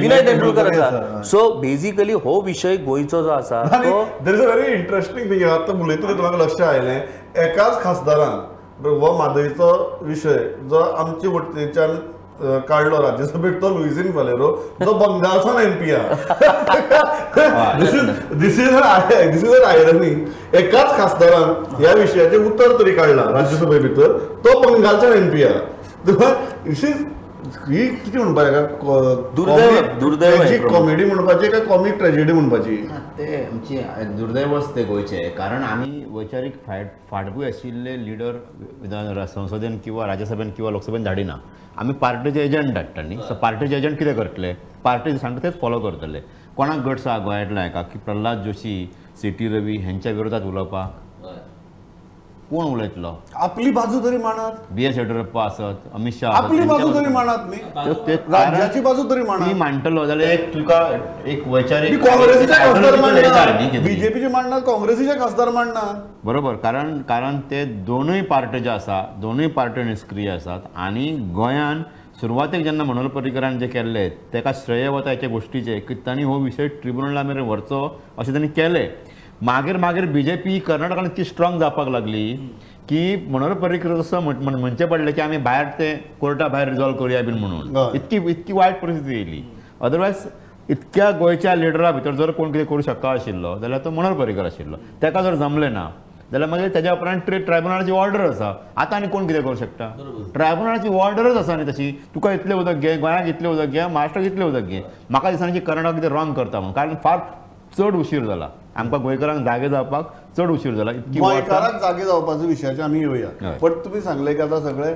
विनय 0.00 0.20
तेंडुलकर 0.26 0.66
आसा. 0.72 1.22
सो 1.24 1.48
बेसिकली 1.60 2.12
हो. 2.12 2.40
विशय 2.46 2.76
गोंयचो 2.76 3.22
जो 3.22 3.30
आसा 3.30 3.62
there 4.24 4.34
is 4.34 4.40
a 4.40 4.48
very 4.52 4.68
interesting 4.76 5.28
thing. 5.32 5.44
आता 5.50 5.80
उलयतना 5.82 6.12
तुम्हाला 6.12 6.44
लक्ष 6.44 6.60
आयलें 6.60 6.96
एकाच 7.44 7.82
खासदारान 7.82 8.38
हो 8.86 9.16
मादयचो 9.18 9.72
विशय 10.02 10.38
जो 10.70 10.78
आमचे 10.78 11.28
वटेच्यान 11.28 11.96
अ, 12.40 12.58
काडलो 12.68 13.00
राज्यसभेत 13.02 13.60
तो 13.62 13.68
लुइझीन 13.76 14.10
फालेरो 14.12 14.46
जो 14.82 14.92
बंगालसान 15.00 15.60
MP 15.62 15.90
this 17.80 17.94
is 17.94 18.08
this 18.40 18.58
is 18.60 18.74
this 19.32 19.44
is 19.44 19.62
irony 19.66 20.10
एकाच 20.58 20.96
खासदारान 20.96 21.54
ह्या 21.80 21.92
विशयाचे 22.00 22.36
उत्तर 22.46 22.76
तरी 22.78 22.92
काडला 22.96 23.22
राज्यसभे 23.38 23.78
भितर 23.88 24.12
तो 24.46 24.58
बंगालच्यान 24.60 25.12
एमपी 25.12 25.44
दिस 26.10 26.84
इज 26.84 27.04
ही 27.68 27.86
किती 27.88 28.18
म्हणपाक 28.18 28.80
दुर्दैव- 29.36 29.98
दुर्दैव 30.00 30.36
प्रभू. 30.36 30.68
कॉमेडी 30.68 31.04
म्हणपाची 31.04 31.50
काय 31.50 31.60
कॉमिक 31.60 31.98
ट्रॅजेडी 31.98 32.32
म्हणपाची 32.32 32.76
ते 33.18 33.44
आमची 33.44 33.78
दुर्दैवच 34.16 34.74
ते 34.76 34.84
गोंयचे 34.84 35.28
कारण 35.38 35.62
आमी 35.62 36.04
वैचारीक 36.08 36.54
फाट 36.66 36.86
फाटभूंय 37.10 37.46
आशिल्ले 37.48 37.96
लिडर 38.04 38.36
विधान 38.82 39.24
संसदेन 39.34 39.78
किंवा 39.84 40.06
राज्यसभेन 40.06 40.50
किंवा 40.50 40.70
लोकसभेन 40.70 41.04
धाडिना 41.04 41.36
आमी 41.78 41.92
पार्टीचे 41.92 42.44
एजंट 42.44 42.74
धाडटा 42.74 43.02
न्ही 43.02 43.18
सो 43.28 43.34
पार्टीचे 43.34 43.76
एजंट 43.76 43.98
कितें 43.98 44.14
करतले? 44.16 44.52
पार्टी 44.84 45.16
सांगता 45.18 45.42
तेच 45.42 45.60
फॉलो 45.60 45.78
करतले. 45.80 46.20
कोणाक 46.56 46.78
गट्स 46.86 47.06
आहा 47.06 47.18
गोंयांतल्या 47.18 47.62
हाका 47.62 47.82
की 47.82 47.98
प्रल्हाद 47.98 48.42
जोशी 48.44 48.74
सी 49.20 49.30
टी 49.30 49.48
रवी 49.48 49.76
हेंच्या 49.76 50.12
विरोधात 50.12 50.40
उलोवपाक 50.40 50.99
कोण 52.50 52.64
उलयतलो 52.66 53.10
आपली 53.36 53.70
बाजू 53.70 53.98
तरी 54.04 54.16
मानात. 54.18 54.52
बी 54.74 54.84
एस 54.84 54.96
येडियुरप्पा 54.98 55.42
आसत 55.44 55.82
अमित 55.94 56.12
शाह 56.20 56.32
आपली 56.36 56.60
बाजू 56.66 56.88
तरी 56.94 57.12
मानात 57.12 57.44
न्ही 57.48 57.58
कारण- 57.58 58.32
राज्याची 58.32 58.80
बाजू 58.80 59.02
तरी 59.10 59.22
मानात. 59.22 59.54
मांडटलो 59.56 60.04
जाल्यार 60.06 60.30
एक 60.30 60.52
तुका 60.54 60.80
एक 61.26 61.46
वैचारीक 61.48 62.02
काँग्रेसीचे 62.04 62.52
खासदार 62.52 62.96
मांडणार. 63.00 63.52
बीजेपीचे 63.84 64.28
मांडणार 64.28 64.60
काँग्रेसीचे 64.60 65.18
खासदार 65.20 65.48
मांडणार 65.54 65.94
बरोबर 66.24 66.54
कारण 66.64 66.98
कारण 67.08 67.38
ते 67.50 67.64
दोनूय 67.86 68.20
पार्टी 68.30 68.60
जे 68.60 68.70
आसा 68.70 69.02
दोनूय 69.20 69.46
पार्ट्यो 69.56 69.84
निश्क्रीय 69.84 70.30
आसात 70.30 70.60
आणि 70.76 71.08
गोंयान 71.34 71.82
सुरवातेक 72.20 72.62
जेन्ना 72.64 72.84
मनोहर 72.84 73.06
पर्रीकरान 73.08 73.58
जे 73.58 73.66
केल्ले 73.68 74.08
तेका 74.32 74.52
श्रेय 74.54 74.88
वता 74.88 75.10
हेचे 75.10 75.26
गोश्टीचे 75.28 75.78
की 75.80 75.94
तांणी 76.06 76.22
हो 76.22 76.38
विशय 76.38 76.68
ट्रिब्युनला 76.82 77.22
मेरेन 77.22 77.44
व्हरचो 77.44 77.80
अशें 78.18 78.32
तांणी 78.34 78.48
केलें. 78.48 78.88
मागीर 79.42 79.76
मागीर 79.76 80.06
बी 80.06 80.22
जे 80.22 80.36
पी 80.36 80.58
कर्नाटकान 80.60 81.04
इतकी 81.04 81.24
स्ट्रॉंग 81.24 81.60
जावपाक 81.60 81.88
लागली. 81.88 82.36
की 82.88 83.28
मनोहर 83.30 83.54
पर्रीकर 83.54 83.90
असो 83.90 84.20
म्हण- 84.20 84.42
म्हण- 84.42 84.58
म्हणचें 84.58 84.88
पडलें 84.88 85.14
की 85.14 85.20
आमी 85.20 85.38
भायर 85.38 85.66
ते 85.78 85.94
कोर्टा 86.20 86.48
भायर 86.48 86.68
रिजॉल्व 86.68 86.96
करुया 86.96 87.22
बीन 87.22 87.34
म्हणून. 87.34 87.96
इतकी 87.96 88.16
इतकी 88.30 88.52
वायट 88.52 88.80
परिस्थिती 88.80 89.14
येयली 89.14 89.42
अदरवायज 89.82 90.26
इतक्या 90.70 91.10
गोंयच्या 91.10 91.54
लिडरा 91.54 91.90
भितर 91.90 92.14
जर 92.14 92.30
कोण 92.30 92.52
कितें 92.52 92.66
करूं 92.66 92.80
शकता 92.80 93.10
आशिल्लो 93.10 93.58
जाल्यार 93.58 93.80
तो 93.80 93.90
मनोहर 93.90 94.14
पर्रीकर 94.14 94.46
आशिल्लो. 94.46 94.76
तेका 95.02 95.22
जर 95.22 95.34
जमलें 95.34 95.70
ना 95.70 95.88
जाल्यार 96.32 96.50
मागीर 96.50 96.68
तेज्या 96.68 96.92
उपरांत 96.92 97.20
ट्रे 97.20 97.38
ट्रायब्युनलाची 97.38 97.92
ऑर्डर 97.92 98.20
आसा. 98.20 98.50
आतां 98.76 99.00
आनी 99.00 99.08
कोण 99.08 99.26
कितें 99.26 99.42
करूं 99.42 99.56
शकता? 99.56 99.86
ट्रायब्युनलाची 100.34 100.88
ऑर्डरच 100.88 101.36
आसा 101.36 101.56
न्ही 101.56 101.72
तशी. 101.72 101.90
तुका 102.14 102.32
इतलें 102.32 102.54
उदक 102.54 102.74
घे 102.74 102.96
गोंयाक 102.96 103.28
इतलें 103.28 103.48
उदक 103.48 103.66
घे 103.66 103.86
महाराष्ट्राक 103.86 104.26
इतलें 104.26 104.46
उदक 104.46 104.60
घे. 104.60 104.84
म्हाका 105.10 105.30
दिसना 105.30 105.50
की 105.50 105.60
कर्नाटक 105.60 105.94
कितें 105.94 106.08
रॉंग 106.08 106.34
करता 106.34 106.58
म्हणून 106.58 106.74
कारण 106.74 106.94
फार 107.04 107.18
चड 107.78 107.94
उशीर 107.96 108.24
जाला. 108.26 108.50
आमकां 108.76 109.00
गोंयकारांक 109.02 109.44
जागे 109.44 109.68
जावपाक 109.68 110.12
चड 110.36 110.50
उशीर 110.50 110.74
जाला 110.74 110.92
इतकी 110.92 111.18
गोंयकाराक 111.20 111.80
जागे 111.80 112.04
जावपाच्या 112.04 112.46
विशयाचे 112.48 112.82
आमी 112.82 113.00
येवया. 113.00 113.56
बट 113.62 113.84
तुमी 113.84 114.00
सांगले 114.00 114.34
की 114.34 114.42
आतां 114.42 114.60
सगळे 114.62 114.92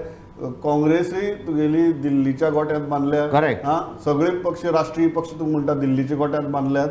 काँग्रेसूय 0.62 1.32
तुगेली 1.46 1.90
दिल्लीच्या 2.02 2.50
गोट्यांत 2.50 2.86
बांदल्या. 2.88 3.24
हा 3.64 3.80
सगळे 4.04 4.30
पक्ष 4.44 4.64
राष्ट्रीय 4.64 5.08
पक्ष 5.08 5.30
तुम्ही 5.38 5.52
म्हणटा 5.52 5.74
दिल्लीच्या 5.80 6.16
गोट्यांत 6.16 6.48
बांदल्यात 6.52 6.88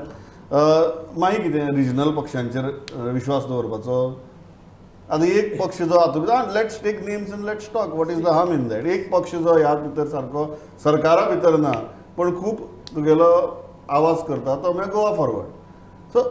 मागीर 1.20 1.42
कितें 1.42 1.76
रिजनल 1.76 2.12
पक्षांचेर 2.16 2.66
विश्वास 3.14 3.46
दवरपाचो? 3.48 4.08
आतां 5.10 5.28
एक 5.28 5.60
पक्ष 5.62 5.82
जो 5.82 6.00
हातूंत 6.00 6.54
let's 6.54 6.82
take 6.84 7.04
names 7.06 7.32
and 7.34 7.46
let's 7.46 7.70
talk 7.74 7.94
what 7.96 8.12
is 8.12 8.22
the 8.24 8.28
harm 8.28 8.54
in 8.54 8.68
that 8.68 8.86
एक 8.86 9.12
पक्ष 9.12 9.36
जो 9.36 9.58
ह्या 9.58 9.74
भितर 9.76 10.08
सारको 10.08 10.46
सरकारा 10.84 11.28
भितर 11.30 11.58
ना 11.60 11.72
पण 12.18 12.36
खूब 12.36 12.62
तुगेलो 12.96 13.30
आवाज 13.90 14.24
करता 14.28 14.56
तो 14.64 14.74
म्हणजे 14.74 14.92
Goa 14.92 15.14
Forward 15.16 15.48
so 16.14 16.24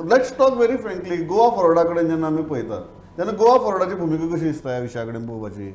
let's 0.00 0.36
talk 0.38 0.54
very 0.56 0.76
frankly 0.76 1.16
Goa 1.26 1.48
फॉरवर्डा 1.56 1.82
कडेन 1.82 2.08
जेन्ना 2.08 2.26
आमी 2.26 2.42
पळयतात 2.42 2.80
तेन्ना 3.18 3.32
गोवा 3.38 3.56
फॉरवर्डाची 3.58 3.94
भुमिका 3.94 4.26
कशी 4.34 4.44
दिसता 4.44 4.70
ह्या 4.70 4.80
विशया 4.80 5.04
कडेन 5.04 5.26
पळोवपाची 5.26 5.72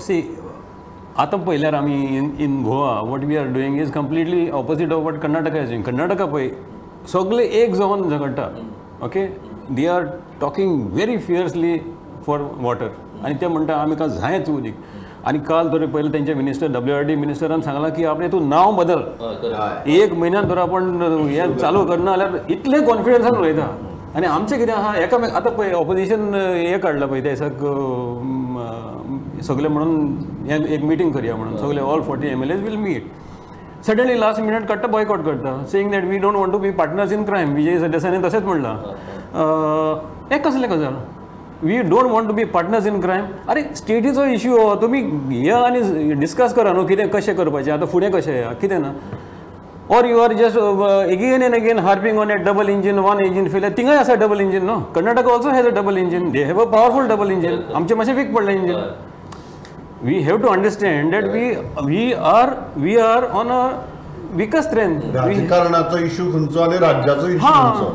सी 0.00 0.20
आतां 1.18 1.40
पळयल्यार 1.40 1.74
आमी 1.74 1.94
in 2.16 2.30
in 2.38 2.62
Goa 2.64 3.00
what 3.08 3.24
we 3.24 3.36
are 3.36 3.46
doing 3.52 3.80
is 3.80 3.90
completely 3.92 4.48
opposite 4.50 4.92
of 4.92 5.02
what 5.04 5.18
Karnataka 5.20 5.60
is 5.60 5.68
doing 5.68 5.82
Karnataka 5.82 6.26
पळय 6.26 6.48
सगळे 7.12 7.44
एक 7.62 7.74
जावन 7.74 8.08
झगडटा 8.08 8.48
okay 9.04 9.26
they 9.70 9.86
are 9.86 10.04
talking 10.40 10.80
very 10.92 11.16
fiercely 11.18 11.76
for 12.26 12.40
water 12.60 12.88
आनी 13.24 13.34
ते 13.40 13.46
म्हणटा 13.46 13.74
आमी 13.74 13.94
जायच 13.98 14.48
उदीक 14.50 14.74
आनी 15.26 15.38
काल 15.48 15.68
तरी 15.72 15.86
पयलें 15.94 16.12
तेंचे 16.12 16.34
मिनिस्टर 16.34 16.66
डब्ल्यू 16.72 16.94
आर 16.96 17.02
डी 17.02 17.14
मिनिस्टरान 17.16 17.60
सांगलां 17.60 17.90
की 17.92 18.04
आपणे 18.04 18.28
तूं 18.32 18.40
नांव 18.48 18.72
बदल. 18.76 19.00
एक 19.90 20.12
म्हयन्यान 20.12 20.48
तर 20.50 20.58
आपण 20.58 21.02
हे 21.28 21.46
चालू 21.60 21.84
करना 21.86 22.16
जाल्यार 22.16 22.38
इतले 22.52 22.80
कॉन्फिडन्सान 22.86 23.36
उलयता 23.36 23.66
आनी 24.16 24.26
आमचें 24.26 24.58
कितें 24.58 24.72
आहा 24.72 24.96
एकामेक 24.98 25.34
आतां 25.36 25.52
पळय 25.54 25.72
ऑपोजिशन 25.74 26.34
हे 26.34 26.78
काडलां 26.78 27.08
पळय 27.08 27.20
दिसाक 27.20 27.64
अं, 27.64 29.18
सगळे 29.46 29.68
म्हणून 29.68 30.46
हे 30.48 30.58
एक 30.74 30.84
मिटींग 30.84 31.10
करया 31.12 31.36
म्हणून. 31.36 31.56
सगळे 31.56 31.80
all 31.80 32.00
forty 32.02 32.28
M 32.28 32.42
L 32.42 32.50
As 32.50 32.62
will 32.64 32.76
meet 32.76 33.06
suddenly 33.86 34.20
last 34.20 34.40
minute 34.40 34.66
काडटा 34.68 34.88
बॉयकॉट 34.88 35.20
करता 35.24 35.62
saying 35.72 35.90
that 35.90 36.04
we 36.04 36.18
don't 36.18 36.36
want 36.36 36.52
to 36.52 36.58
be 36.58 36.70
partners 36.80 37.12
in 37.12 37.24
crime 37.24 37.52
Vijay 37.54 37.78
सरदेसायान 37.80 38.24
तशेंच 38.24 38.42
म्हणलां. 38.44 38.74
हें 40.32 40.40
कसलें 40.42 40.70
गजाल 40.70 40.94
we 41.62 41.78
don't 41.82 42.10
want 42.10 42.28
to 42.28 42.34
be 42.34 42.44
partners 42.56 42.86
in 42.86 43.00
crime 43.00 43.26
अरे 43.48 43.62
स्टेटीचो 43.76 44.24
इश्यू 44.34 44.58
हो 44.58 44.74
तुमी 44.82 45.00
या 45.48 45.58
आनी 45.58 46.12
डिस्कस 46.20 46.52
करा 46.54 46.72
न्हू 46.72 46.84
कितें 46.86 47.08
कशें 47.10 47.34
करपाचें 47.36 47.72
आतां 47.72 47.86
फुडें 47.88 48.10
कशें 48.12 48.34
या 48.34 48.52
कितें 48.60 48.78
ना. 48.78 48.92
Or 49.90 50.04
you 50.04 50.20
are 50.20 50.34
just 50.34 50.54
uh, 50.54 51.06
again 51.08 51.40
and 51.40 51.54
again 51.54 51.78
harping 51.78 52.18
on 52.18 52.30
a 52.30 52.44
double 52.44 52.68
engine 52.68 53.02
one 53.02 53.20
engine 53.26 53.46
failure. 53.48 53.70
थिंगाय 53.76 53.96
आसा 53.96 54.14
double 54.22 54.40
engine 54.40 54.64
no 54.66 54.76
Karnataka 54.94 55.30
also 55.32 55.50
has 55.50 55.66
a 55.66 55.70
double 55.76 55.98
engine 55.98 56.30
they 56.30 56.42
have 56.44 56.60
a 56.60 56.64
powerful 56.72 57.08
double 57.08 57.30
engine 57.32 57.62
आमचें 57.76 57.94
मातशें 57.96 58.14
weak 58.14 58.34
पडलें 58.34 58.54
engine 58.54 58.76
we 60.02 60.20
have 60.24 60.36
to 60.42 60.48
understand 60.48 61.10
that 61.12 61.24
we 61.32 61.48
we 61.86 62.12
are 62.32 62.52
we 62.76 62.96
are 63.06 63.24
on 63.40 63.48
a 63.50 63.62
weakest 64.36 64.64
strength 64.64 65.00
राजकारणाचो 65.14 65.98
issue 66.04 66.24
खंयचो 66.32 66.60
आनी 66.60 66.78
राज्याचो 66.78 67.26
issue 67.26 67.50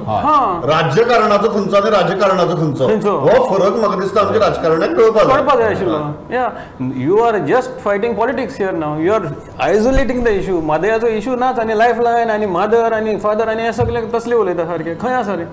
हा 0.07 0.61
राज्यकारणाचो 0.67 1.49
खंयचो 1.53 1.75
आनी 1.77 1.89
राजकारणाचो 1.91 2.55
खंयचो? 2.55 3.17
हो 3.17 3.43
फरक 3.49 3.75
म्हाका 3.79 3.99
दिसता 3.99 4.21
आमच्या 4.21 4.41
राजकारणाक 4.41 4.95
कळपाक 4.97 5.27
जाय. 5.27 5.35
कळपा 5.35 5.55
जाय 5.57 5.69
आशिल्लो 5.73 5.97
या. 6.33 6.47
You 7.03 7.17
are 7.23 7.37
just 7.47 7.79
fighting 7.83 8.13
politics 8.15 8.57
here 8.59 8.73
now 8.73 8.99
you 9.01 9.13
are 9.13 9.27
isolating 9.63 10.23
the 10.23 10.27
issue 10.27 10.59
मादयाचो 10.61 11.07
issue 11.07 11.35
नाच 11.35 11.59
आनी 11.59 11.77
लायफ 11.77 11.99
लायन 12.03 12.29
आनी 12.29 12.45
मदर 12.45 12.93
आनी 12.93 13.15
फादर 13.23 13.47
आनी 13.47 13.63
हे 13.63 13.73
सगळे 13.73 14.01
तसले 14.13 14.35
उलयता 14.35 14.65
सारखे. 14.65 14.95
खंय 15.01 15.13
आसा 15.13 15.35
रे 15.35 15.45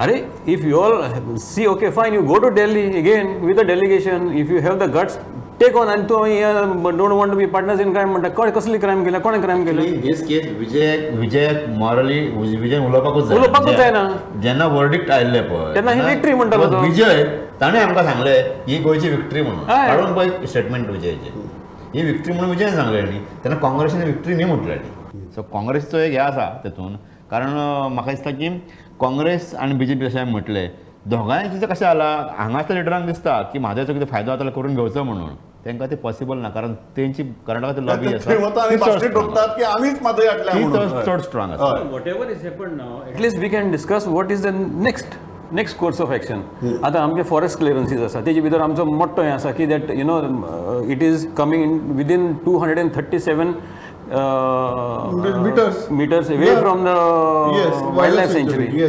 अरे 0.00 0.22
if 0.52 0.64
you 0.64 0.78
all 0.78 1.36
see 1.40 1.66
okay 1.66 1.90
fine 1.90 2.14
you 2.14 2.22
go 2.22 2.38
to 2.38 2.48
Delhi 2.54 2.84
again 2.98 3.36
with 3.46 3.58
a 3.58 3.62
delegation 3.66 4.28
if 4.36 4.50
you 4.50 4.60
have 4.62 4.76
the 4.78 4.90
guts 4.96 5.18
take 5.60 5.76
on 5.76 5.88
आनी 5.88 6.02
तूं 6.08 6.96
don't 6.96 7.12
want 7.12 7.34
be 7.34 7.46
partners 7.54 7.80
in 7.80 7.92
crime 7.92 8.10
म्हणटा 8.10 8.28
कळ 8.36 8.50
कसली 8.56 8.78
क्रायम 8.78 9.02
केल्या 9.04 9.20
कोणें 9.20 9.40
क्रायम 9.42 9.64
केलें? 9.64 10.00
दिस 10.00 10.22
केस 10.26 10.46
विजय 10.58 10.96
विजय 11.14 11.48
मॉरली 11.78 12.18
विजय 12.60 12.78
उलोवपाकूच 12.86 13.24
जाय. 13.24 13.38
उलोवपाकूच 13.38 13.76
जायना. 13.76 14.02
जेन्ना 14.42 14.66
वर्डिक्ट 14.74 15.10
आयल्ले 15.10 15.40
पळय 15.48 15.74
तेन्ना 15.74 15.92
ही 15.92 16.00
victory 16.00 16.34
म्हणटालो 16.36 16.70
तो. 16.72 16.80
विजय 16.82 17.24
ताणें 17.60 17.80
आमकां 17.80 18.04
सांगले 18.04 18.38
ही 18.68 18.78
गोंयची 18.82 19.08
विक्ट्री 19.08 19.42
म्हणून. 19.42 19.64
काडून 19.66 20.14
पळय 20.14 20.46
स्टेटमेंट 20.46 20.88
विजयाचे. 20.90 21.32
ही 21.94 22.02
विक्ट्री 22.06 22.32
म्हणून 22.32 22.50
विजयन 22.50 22.74
सांगले 22.74 23.00
न्ही 23.02 23.20
तेन्ना 23.44 23.58
काँग्रेसीन 23.60 24.02
विक्ट्री 24.02 24.34
न्ही 24.34 24.46
म्हटलेली 24.46 25.26
सो 25.34 25.42
काँग्रेसचो 25.52 25.98
एक 25.98 26.12
हे 26.12 26.18
आसा 26.18 26.48
तेतून 26.64 26.96
कारण 27.30 27.50
म्हाका 27.94 28.10
दिसता 28.10 28.30
की 28.30 28.48
काँग्रेस 29.00 29.54
आनी 29.54 29.74
बी 29.78 29.86
जे 29.86 29.94
पी 29.94 30.06
अशें 30.06 30.24
म्हटलें 30.30 30.68
दोगांय 31.10 31.48
कितें 31.48 31.68
कशें 31.68 31.84
जाला 31.84 32.04
हांगाच्या 32.38 32.76
लिडरांक 32.76 33.06
दिसता 33.06 33.40
की 33.52 33.58
म्हाज्याचो 33.58 33.92
कितें 33.92 34.06
फायदो 34.06 34.36
जाता 34.36 34.50
करून 34.50 34.74
घेवचो 34.74 35.02
म्हणून. 35.04 35.36
तांकां 35.64 35.88
ते 35.90 35.96
पॉसिबल 36.02 36.38
ना 36.38 36.48
कारण 36.48 36.74
तेंची 36.96 37.22
कर्नाटकाची 37.46 37.86
लॉबी 37.86 38.14
आसा 38.14 38.30
थंय 38.30 38.36
वता 38.44 38.62
आनी 38.62 38.76
ती 38.76 38.76
चड 38.76 38.90
भाशणी 38.90 39.08
strong 39.08 39.22
ठोकतात 39.24 39.56
की 39.56 39.62
आमीच 39.64 40.02
मादय 40.02 40.26
हाडल्या 40.28 40.54
ती 40.54 40.64
म्हणून 40.64 40.88
चड- 40.88 41.04
चड 41.06 41.20
स्ट्रॉंग 41.20 41.52
आसा 41.52 41.64
हय. 41.64 41.82
whatever 41.94 42.28
is 42.34 42.44
happened 42.48 42.76
now, 42.80 42.92
at 43.12 43.20
least 43.24 43.42
we 43.44 43.50
can 43.54 43.72
discuss 43.76 44.06
what 44.18 44.36
is 44.36 44.46
the 44.48 44.52
next. 44.86 45.16
Next 45.52 45.76
course 45.78 46.00
of 46.00 46.10
action 46.12 46.40
आतां 46.84 47.02
आमचे 47.02 47.22
फॉरेस्ट 47.28 47.58
क्लिअरन्सीस 47.58 48.00
आसा 48.04 48.20
तेजे 48.24 48.40
भितर 48.40 48.60
आमचो 48.60 48.84
मोठो 48.84 49.22
हें 49.22 49.30
आसा 49.32 49.50
की 49.58 49.66
that 49.66 49.90
you 49.90 50.04
know 50.06 50.16
it 50.92 51.02
is 51.02 51.26
coming 51.36 51.62
in 51.64 51.78
within 51.96 52.32
two 52.44 52.56
hundred 52.58 52.78
and 52.78 52.94
thirty 52.96 53.18
seven 53.18 53.54
Meters. 54.08 55.78
Metres 55.92 56.30
away. 56.32 56.54
From 56.56 56.84
the 56.84 56.94
wildlife 58.16 58.30
sanctuary. 58.30 58.88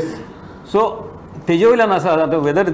So 0.72 0.82
तेजे 1.50 1.66
वयल्यान 1.66 1.92
आसा 1.92 2.10
आतां 2.24 2.40
वेदर 2.42 2.68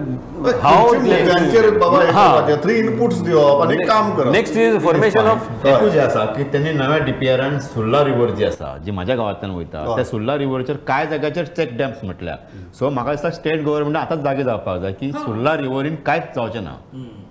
हाव 0.62 0.94
त्यांचेर 0.94 1.70
बाबा 1.78 2.00
हे. 2.48 2.56
three 2.64 2.76
inputs 2.84 3.22
दिवप 3.26 3.62
आनी 3.62 3.76
काम 3.88 4.10
करप 4.16 4.32
नेक्स्ट 4.32 4.58
इज 4.58 4.78
फॉर्मेशन 4.84 5.28
ऑफ 5.34 5.66
एकूच 5.66 5.92
जे 5.92 6.00
आसा 6.00 6.26
की 6.36 6.44
त्यांनी 6.52 6.72
नव्या 6.80 6.98
डीपीआरान 7.06 7.58
सुर्ला 7.68 8.04
रिवर 8.06 8.30
जी 8.40 8.46
आसा 8.46 8.76
जी 8.86 8.92
म्हाज्या 8.92 9.16
गांवांतल्यान 9.16 9.56
वयता 9.56 9.86
त्या 9.96 10.06
सुर्ला 10.06 10.38
रिव्हरचेर 10.38 10.76
कांय 10.88 11.06
जाग्याचेर 11.12 11.46
चॅक 11.58 11.70
डॅम्स 11.78 12.04
म्हटल्या? 12.04 12.36
सो 12.80 12.90
म्हाका 12.90 13.12
दिसता 13.12 13.30
स्टेट 13.38 13.64
गव्हर्मेंट 13.66 13.98
आतांच 13.98 14.24
जागे 14.24 14.44
जावपाक 14.44 14.80
जाय 14.82 14.94
की 15.00 15.12
सुर्ला 15.12 15.56
रिव्हरीन 15.58 15.96
कांयच 16.06 16.36
जावचें 16.36 16.62
ना 16.64 16.76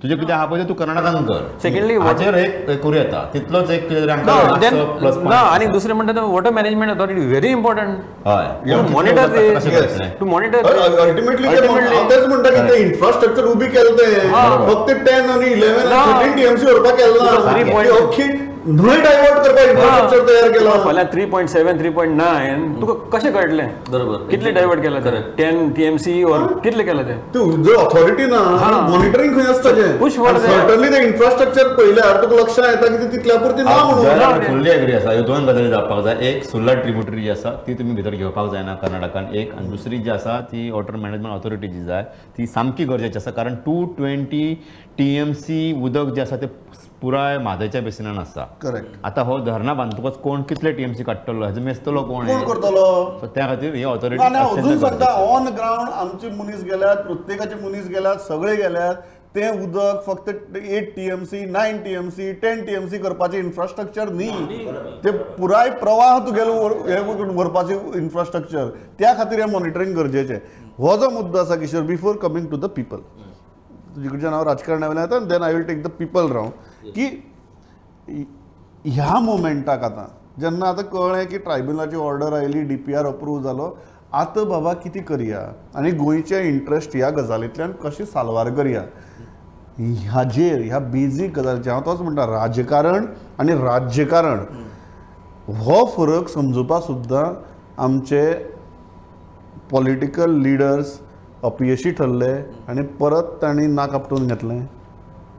तुजें 0.04 0.18
कितें 0.18 0.32
आहा 0.34 0.46
पळय 0.46 0.58
तें 0.58 0.68
तू 0.68 0.74
कर्नाटकान 0.74 1.24
कर. 1.24 1.44
Secondly, 1.62 1.94
what- 1.98 2.06
हाचेर 2.06 2.34
एक 2.34 2.66
करूं 2.82 2.94
येता 2.94 3.20
तितलोच 3.34 3.70
एक 3.70 3.92
ना 3.92 4.12
आमकां 4.12 4.58
देन 4.60 4.74
प्लस 4.98 5.16
ना 5.18 5.36
आणि 5.36 5.66
दुसरें 5.66 5.94
म्हणटा 5.94 6.22
water 6.22 6.50
management 6.50 6.90
authority 6.90 7.20
very 7.20 7.48
important 7.48 8.26
हय. 8.26 8.82
मॉनिटर? 8.90 9.36
टू 10.20 10.26
मॉनिटर 10.26 10.66
अल्टिमेटली 11.00 11.48
तेच 11.48 12.26
म्हणटा 12.26 12.50
की 12.50 12.68
ते 12.68 12.76
इन्फ्रास्ट्रक्चर 12.76 13.44
उबी 13.44 13.66
केलं 13.66 13.96
ते 13.96 14.10
फक्त 14.66 14.92
टेन 15.06 15.30
आणि 15.30 15.46
इलेव्हन 15.46 15.88
ना. 15.88 16.04
थर्टीन 16.06 16.36
टीएमसी 16.36 16.66
व्हरपाक 16.66 16.96
केलं 16.96 17.14
तुका 17.14 17.52
three 17.52 17.64
ना 17.64 18.53
न्हंय 18.66 19.00
डायवर्ट 19.02 19.38
करपाक 19.44 19.68
इन्फ्रास्ट्रक्चर 19.70 20.26
तयार 20.28 20.52
केला. 20.52 20.70
फाल्यां 20.84 21.04
three 21.12 21.24
point 21.32 21.48
seven 21.50 21.78
three 21.78 21.88
point 21.96 22.16
nine 22.16 22.62
तुका 22.80 22.94
कशें 23.12 23.32
कळटलें 23.32 23.66
बरोबर. 23.90 24.26
कितले 24.30 24.50
डायवर्ट 24.52 24.80
केला 24.82 25.00
ते? 25.00 25.10
टेन 25.36 25.68
टीएमसी 25.76 26.22
और 26.24 26.46
कितले 26.64 26.84
केला 26.84 27.02
ते? 27.02 27.14
तू 27.34 27.50
जर 27.64 27.74
ऑथॉरिटी 27.80 28.26
ना 28.30 28.38
मॉनिटरिंग 28.90 29.34
खंय 29.36 29.48
आसता 29.50 29.70
for 30.14 30.32
the- 30.32 30.46
सर्टनली 30.46 30.88
ते 30.90 31.02
इन्फ्रास्ट्रक्चर 31.06 31.68
पयल्यार 31.76 32.22
तुका 32.22 32.36
लक्षांत 32.40 32.68
येता 32.68 32.86
की 32.86 33.04
ते 33.04 33.10
तितल्या 33.16 33.36
पुरती 33.40 33.62
ना 33.62 33.76
म्हणून. 33.84 34.40
फुल्ली 34.46 34.70
एग्री 34.70 34.92
आसा 34.92 35.10
ह्यो 35.10 35.22
दोन 35.22 35.46
गजाली 35.46 35.70
जावपाक 35.70 36.04
जाय 36.04 36.26
एक 36.28 36.44
सुर्ला 36.44 36.74
ट्रिब्युटरी 36.80 37.22
जी 37.22 37.30
आसा 37.30 37.50
ती 37.66 37.74
तुमी 37.74 37.94
भितर 37.94 38.14
घेवपाक 38.14 38.50
जायना 38.52 38.74
कर्नाटकान 38.82 39.28
एक. 39.34 39.54
आनी 39.58 39.68
दुसरी 39.68 39.98
जी 39.98 40.10
आसा 40.10 40.40
ती 40.52 40.70
वॉटर 40.70 40.96
मॅनेजमेंट 41.04 41.34
ऑथॉरिटी 41.34 41.68
जी 41.68 41.84
जाय 41.84 42.02
ती 42.38 42.46
सामकी 42.46 42.84
गरजेची 42.84 43.18
आसा 43.18 43.30
कारण 43.30 43.54
two 43.66 43.84
twenty 43.98 44.44
T 44.98 45.14
M 45.16 45.32
C 45.44 45.60
उदक 45.84 46.14
जें 46.14 46.22
आसा 46.22 46.36
तें 46.36 46.48
पुराय 47.02 47.38
म्हादयच्या 47.38 47.80
बेसिनान 47.82 48.18
आसा 48.18 48.44
करेक्ट 48.62 48.96
आतां 49.04 49.24
हो 49.24 49.38
धरणां 49.44 49.76
बांदतकच 49.76 50.16
कोण 50.22 50.42
कितले 50.48 50.72
टी 50.72 50.82
एम 50.82 50.92
सी 50.94 51.04
काडटलो 51.04 51.46
हेजो 51.46 51.60
मेस्तलो 51.60 52.02
कोण? 52.02 52.26
कोण 52.26 52.44
करतलो? 52.44 52.84
सो 53.20 53.26
त्या 53.34 53.46
खातीर 53.48 53.74
ही 53.74 53.84
ऑथॉरिटी 53.84 54.24
अजून 54.24 54.78
सांगता 54.78 55.12
ऑन 55.24 55.48
ग्राउंड 55.56 55.88
आमचे 55.90 56.30
मनीस 56.36 56.64
गेल्यात 56.64 56.96
प्रत्येकाचे 57.06 57.54
मनीस 57.64 57.88
गेल्यात 57.88 58.16
सगळे 58.28 58.56
गेल्यात. 58.56 58.94
ते 59.34 59.48
उदक 59.62 60.02
फक्त 60.06 60.28
eight 60.56 60.94
TMC 60.96 61.44
nine 61.44 61.78
TMC 61.84 62.32
ten 62.42 62.64
TMC 62.64 62.98
करपाचे 62.98 63.38
इन्फ्रास्ट्रक्चर 63.38 64.08
न्ही. 64.10 64.30
ते 65.04 65.10
पुराय 65.10 65.70
प्रवाह 65.80 66.18
तुगेलो 66.26 66.52
हे 66.86 67.00
व्हरपाचे 67.00 67.78
इन्फ्रास्ट्रक्चर 67.98 68.68
त्या 68.98 69.14
खातीर 69.16 69.40
हे 69.40 69.50
मॉनिटरींग 69.52 69.94
गरजेचें 69.96 70.38
हो 70.78 70.96
जो 70.96 71.10
मुद्दो 71.10 71.38
आसा 71.38 71.56
Kishor 71.56 71.82
before 71.82 72.16
coming 72.22 72.46
to 72.50 72.56
the 72.56 72.70
people 72.76 72.98
तुजे 73.96 74.08
कडच्यान 74.08 74.32
हांव 74.32 74.44
राजकारणा 74.44 74.86
वयल्यान 74.88 75.12
येता 75.12 75.24
then 75.26 75.42
I 75.42 75.54
will 75.54 75.62
take 75.66 75.82
the 75.82 75.90
people 75.98 76.30
round 76.32 76.92
की 76.94 77.06
ह्या 78.84 79.18
मोमेंटाक 79.20 79.84
आतां 79.84 80.04
जेन्ना 80.40 80.66
आतां 80.68 80.84
कळ्ळें 80.84 81.26
की 81.26 81.38
ट्रायब्युनलाची 81.38 81.96
ऑर्डर 81.96 82.32
आयली 82.38 82.62
डी 82.68 82.76
पी 82.76 82.94
आर 82.94 83.06
अप्रूव 83.06 83.40
जालो 83.42 83.70
आतां 84.12 84.44
बाबा 84.48 84.72
कितें 84.82 85.02
करया? 85.02 85.40
आनी 85.76 85.90
गोंयचे 85.90 86.40
इंट्रस्ट 86.48 86.96
ह्या 86.96 87.08
गजालींतल्यान 87.10 87.72
कशी 87.84 88.04
साल्वार 88.04 88.50
करया? 88.54 88.82
ह्याचेर 89.78 90.60
ह्या 90.62 90.78
बेजीक 90.78 91.38
गजालीचेर 91.38 91.72
हांव 91.72 91.82
तोच 91.86 92.00
म्हणटा 92.00 92.26
राजकारण 92.26 93.06
आनी 93.40 93.52
राज्यकारण. 93.62 94.44
हो 95.48 95.84
फरक 95.96 96.28
समजुपा 96.28 96.80
सुद्दां 96.80 97.24
आमचे 97.84 98.32
पॉलिटिकल 99.70 100.38
लिडर्स 100.42 100.98
अपयशी 101.44 101.90
ठरले 101.90 102.32
आनी 102.68 102.82
परत 103.00 103.36
तांणी 103.42 103.66
नाक 103.66 103.94
आपटून 103.94 104.26
घेतलें 104.26 104.60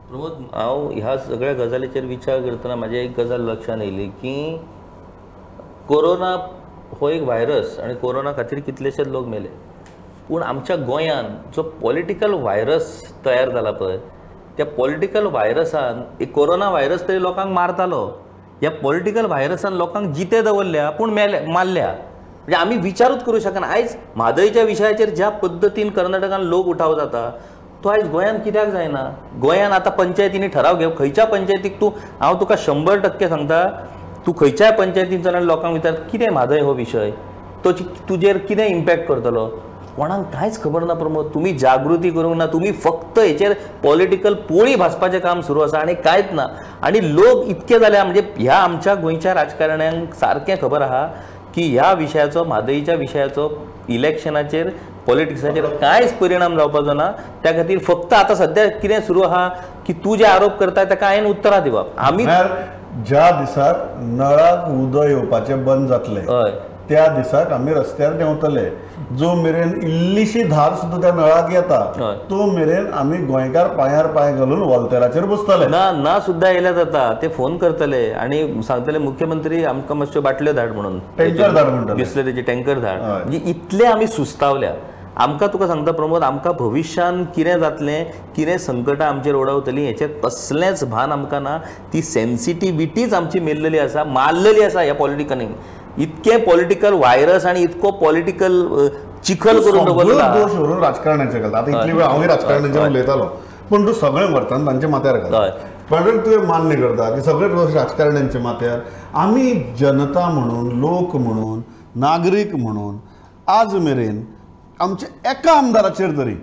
प्रमोद 0.08 0.32
हांव 0.54 0.88
ह्या 0.94 1.16
सगळ्या 1.18 1.52
गजालीचेर 1.54 2.04
विचार 2.06 2.40
करतना 2.40 2.74
म्हाज्या 2.74 3.00
एक 3.00 3.18
गजाल 3.18 3.40
लक्षांत 3.48 3.80
येयली 3.82 4.06
की 4.20 4.56
कोरोना 5.88 6.30
हो 7.00 7.08
एक 7.08 7.22
व्हायरस 7.22 7.78
आनी 7.84 7.94
कोरोना 8.02 8.32
खातीर 8.32 8.58
कितलेशेच 8.66 9.08
लोक 9.08 9.26
मेले. 9.26 9.48
पूण 10.28 10.42
आमच्या 10.42 10.76
गोंयान 10.76 11.34
जो 11.56 11.62
पॉलिटिकल 11.82 12.34
व्हायरस 12.34 12.92
तयार 13.24 13.50
जाला 13.50 13.70
पळय 13.70 13.98
त्या 14.56 14.66
पॉलिटिकल 14.66 15.26
व्हायरसान 15.26 16.02
एक 16.20 16.32
कोरोना 16.34 16.70
व्हायरस 16.70 17.06
तरी 17.08 17.22
लोकांक 17.22 17.52
मारतालो. 17.54 18.06
ह्या 18.60 18.70
पॉलिटिकल 18.82 19.26
व्हायरसान 19.26 19.72
लोकांक 19.72 20.12
जिते 20.14 20.42
दवरल्या 20.42 20.88
पूण 20.90 21.10
मेले 21.14 21.40
मारल्या. 21.46 21.88
म्हणजे 21.88 22.56
आमी 22.56 22.76
विचारूच 22.82 23.24
करूं 23.24 23.38
शकना. 23.40 23.66
आयज 23.66 23.96
म्हादयच्या 24.16 24.62
विशयाचेर 24.64 25.10
ज्या 25.10 25.28
पद्दतीन 25.42 25.90
कर्नाटकान 25.90 26.40
लोक 26.40 26.66
उठाव 26.68 26.94
जाता 26.94 27.30
तो 27.86 27.90
आयज 27.90 28.08
गोंयांत 28.10 28.38
कित्याक 28.44 28.68
जायना? 28.68 29.00
गोंयान 29.40 29.72
आतां 29.72 29.90
पंचायतींनी 29.96 30.46
ठराव 30.54 30.76
घेव. 30.76 30.90
खंयच्या 30.98 31.24
पंचायतीक 31.24 31.80
तूं 31.80 31.90
हांव 32.20 32.38
तुका 32.40 32.54
शंबर 32.58 32.98
टक्के 33.00 33.28
सांगता 33.28 33.62
तूं 34.26 34.32
खंयच्याय 34.38 34.70
पंचायतीन 34.78 35.22
चल 35.22 35.34
आनी 35.34 35.46
लोकांक 35.46 35.74
विचार 35.74 35.92
कितें 36.10 36.26
म्हादय 36.32 36.60
हो 36.60 36.72
विशय 36.74 37.10
तो 37.64 37.72
तुजेर 38.08 38.38
कितें 38.48 38.64
इम्पॅक्ट 38.66 39.06
करतलो? 39.08 39.46
कोणाक 39.96 40.24
कांयच 40.32 40.62
खबर 40.62 40.84
ना 40.84 40.94
प्रमोद. 40.94 41.28
तुमी 41.34 41.52
जागृती 41.58 42.10
करूंक 42.10 42.36
ना. 42.36 42.46
तुमी 42.46 42.72
फक्त 42.84 43.18
हेचेर 43.18 43.52
पॉलिटिकल 43.84 44.34
पोळी 44.48 44.74
भाजपाचें 44.76 45.18
काम 45.20 45.40
सुरू 45.40 45.60
आसा 45.60 45.78
आनी 45.78 45.94
कांयच 45.94 46.32
ना. 46.32 46.46
आनी 46.82 47.00
लोक 47.14 47.46
इतके 47.48 47.78
जाल्या 47.78 48.04
म्हणजे 48.04 48.22
ह्या 48.38 48.56
आमच्या 48.56 48.94
गोंयच्या 48.94 49.34
राजकारण्यांक 49.34 50.14
सारकें 50.14 50.54
खबर 50.62 50.82
आहा 50.82 51.06
की 51.54 51.70
ह्या 51.72 51.92
विशयाचो 51.98 52.44
म्हादईच्या 52.44 52.94
विशयाचो 52.94 53.48
इलेक्शनाचेर 53.88 54.70
पॉलिटिक्साचेर 55.06 55.66
कांयच 55.80 56.12
परिणाम 56.18 56.56
जावपाचो 56.56 56.92
ना 56.92 57.10
त्या 57.42 57.52
खातीर 57.56 57.78
फक्त 57.86 58.12
आतां 58.14 58.36
सध्या 58.36 58.66
कितें 58.68 59.00
सुरू 59.06 59.22
आहा 59.22 59.48
की 59.86 59.92
तूं 60.04 60.16
जे 60.16 60.24
आरोप 60.24 60.58
करता 60.60 60.84
ताका 60.84 61.06
हांवें 61.06 61.30
उतरां 61.30 61.62
दिवप. 61.64 61.98
आमी 61.98 62.24
ज्या 63.06 63.30
दिसाक 63.40 63.76
नळाक 64.00 64.68
उदक 64.70 65.08
येवपाचें 65.08 65.64
बंद 65.64 65.88
जातलें 65.88 66.20
हय. 66.22 66.50
त्या 66.88 67.06
दिसाक 67.14 67.52
आमी 67.52 67.72
रस्त्यार 67.74 68.12
देंवतले 68.16 68.64
जो 69.18 69.32
मेरेन 69.34 69.72
इल्लीशी 69.82 70.42
धार 70.48 70.74
सुद्दां 70.74 71.00
त्या 71.00 71.12
नळाक 71.14 71.52
येता. 71.52 71.80
तो 72.30 72.46
मेरेन 72.52 72.86
आमी 72.98 73.18
गोंयकार 73.26 73.68
पांयार 73.76 74.06
पांय 74.14 74.32
घालून 74.32 74.62
वॉल्तेराचेर 74.62 75.24
बसतले. 75.26 75.66
ना 75.68 75.90
ना 75.92 76.18
सुद्दां 76.26 76.52
येयल्या 76.52 76.72
जाता 76.72 77.12
ते 77.22 77.28
फोन 77.28 77.56
करतले 77.58 78.10
आनी 78.12 78.42
सांगतले 78.68 78.98
मुख्यमंत्री 78.98 79.64
आमकां 79.64 79.96
मातश्यो 79.96 80.22
बाटल्यो 80.22 80.52
धाड 80.52 80.72
म्हणून. 80.72 80.98
टँकर 81.18 81.50
धाड 81.50 81.68
म्हणटले. 81.68 81.94
बिस्लरीचे 81.94 82.42
टँकर 82.42 82.78
धाड. 82.80 83.00
म्हणजे 83.00 83.40
इतले 83.50 83.86
आमी 83.86 84.06
सुस्तावल्या. 84.06 84.72
आमकां 85.24 85.48
तुका 85.52 85.66
सांगता 85.66 85.92
प्रमोद 85.98 86.22
आमकां 86.22 86.52
भविश्यान 86.58 87.24
कितें 87.36 87.58
जातलें 87.60 88.04
कितें 88.36 88.56
संकटां 88.66 89.08
आमचेर 89.08 89.34
ओडवतलीं 89.34 89.86
हेचें 89.86 90.08
कसलेंच 90.24 90.84
भान 90.90 91.12
आमकां 91.12 91.40
ना 91.42 91.56
ती 91.92 92.02
सेन्सिटिविटीच 92.02 93.14
आमची 93.14 93.40
मेल्लेली 93.48 93.78
आसा 93.78 94.04
मारलेली 94.18 94.62
आसा 94.64 94.80
ह्या 94.82 94.94
पॉलिटिकनीन 94.94 95.54
इतकें 96.06 96.44
पॉलिटिकल 96.44 96.94
व्हायरस 96.94 97.46
आनी 97.46 97.62
इतको 97.62 97.90
पॉलिटिकल 98.04 98.62
चिखल 99.24 99.60
करून 99.64 99.84
दवरला 99.84 100.28
दोश 100.34 100.52
व्हरून 100.54 100.82
राजकारण्याचे 100.82 101.38
घालता 101.40 101.58
आतां 101.58 101.80
इतली 101.80 101.92
वेळ 101.92 102.04
हांवूय 102.04 102.86
उलयतालो 102.86 103.24
पण 103.70 103.86
तूं 103.86 103.92
सगळें 104.00 104.26
व्हरतना 104.30 104.66
तांच्या 104.66 104.88
माथ्यार 104.90 105.16
घाल 105.18 105.34
हय. 105.34 105.50
पण 105.90 106.18
तुवें 106.24 106.46
मान्य 106.46 106.76
करता 106.76 107.08
की 107.14 107.20
सगळे 107.22 107.48
दोश 107.48 107.74
राजकारण्यांच्या 107.74 108.40
माथ्यार 108.40 108.78
आमी 109.22 109.52
जनता 109.80 110.28
म्हणून 110.28 110.68
लोक 110.80 111.16
म्हणून 111.16 111.60
नागरीक 112.00 112.54
म्हणून 112.54 112.96
आज 113.58 113.74
मेरेन 113.84 114.20
आमच्या 114.80 115.30
एका 115.30 115.52
आमदाराचेर 115.58 116.16
तरी. 116.16 116.34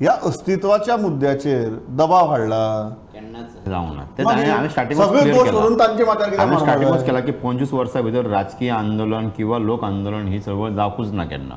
ह्या 0.00 0.12
अस्तित्वाच्या 0.28 0.96
मुद्द्याचेर 0.96 1.74
दबाव 1.98 2.30
हाडला? 2.30 2.90
केला. 7.04 7.20
की 7.20 7.32
पंचवीस 7.32 7.72
वर्सां 7.72 8.02
भितर 8.02 8.26
राजकीय 8.30 8.70
आंदोलन 8.70 9.28
किंवा 9.36 9.58
लोक 9.58 9.84
आंदोलन 9.84 10.26
ही 10.28 10.40
चळवळ 10.40 10.70
जावपूच 10.74 11.12
ना 11.12 11.24
केन्ना. 11.24 11.56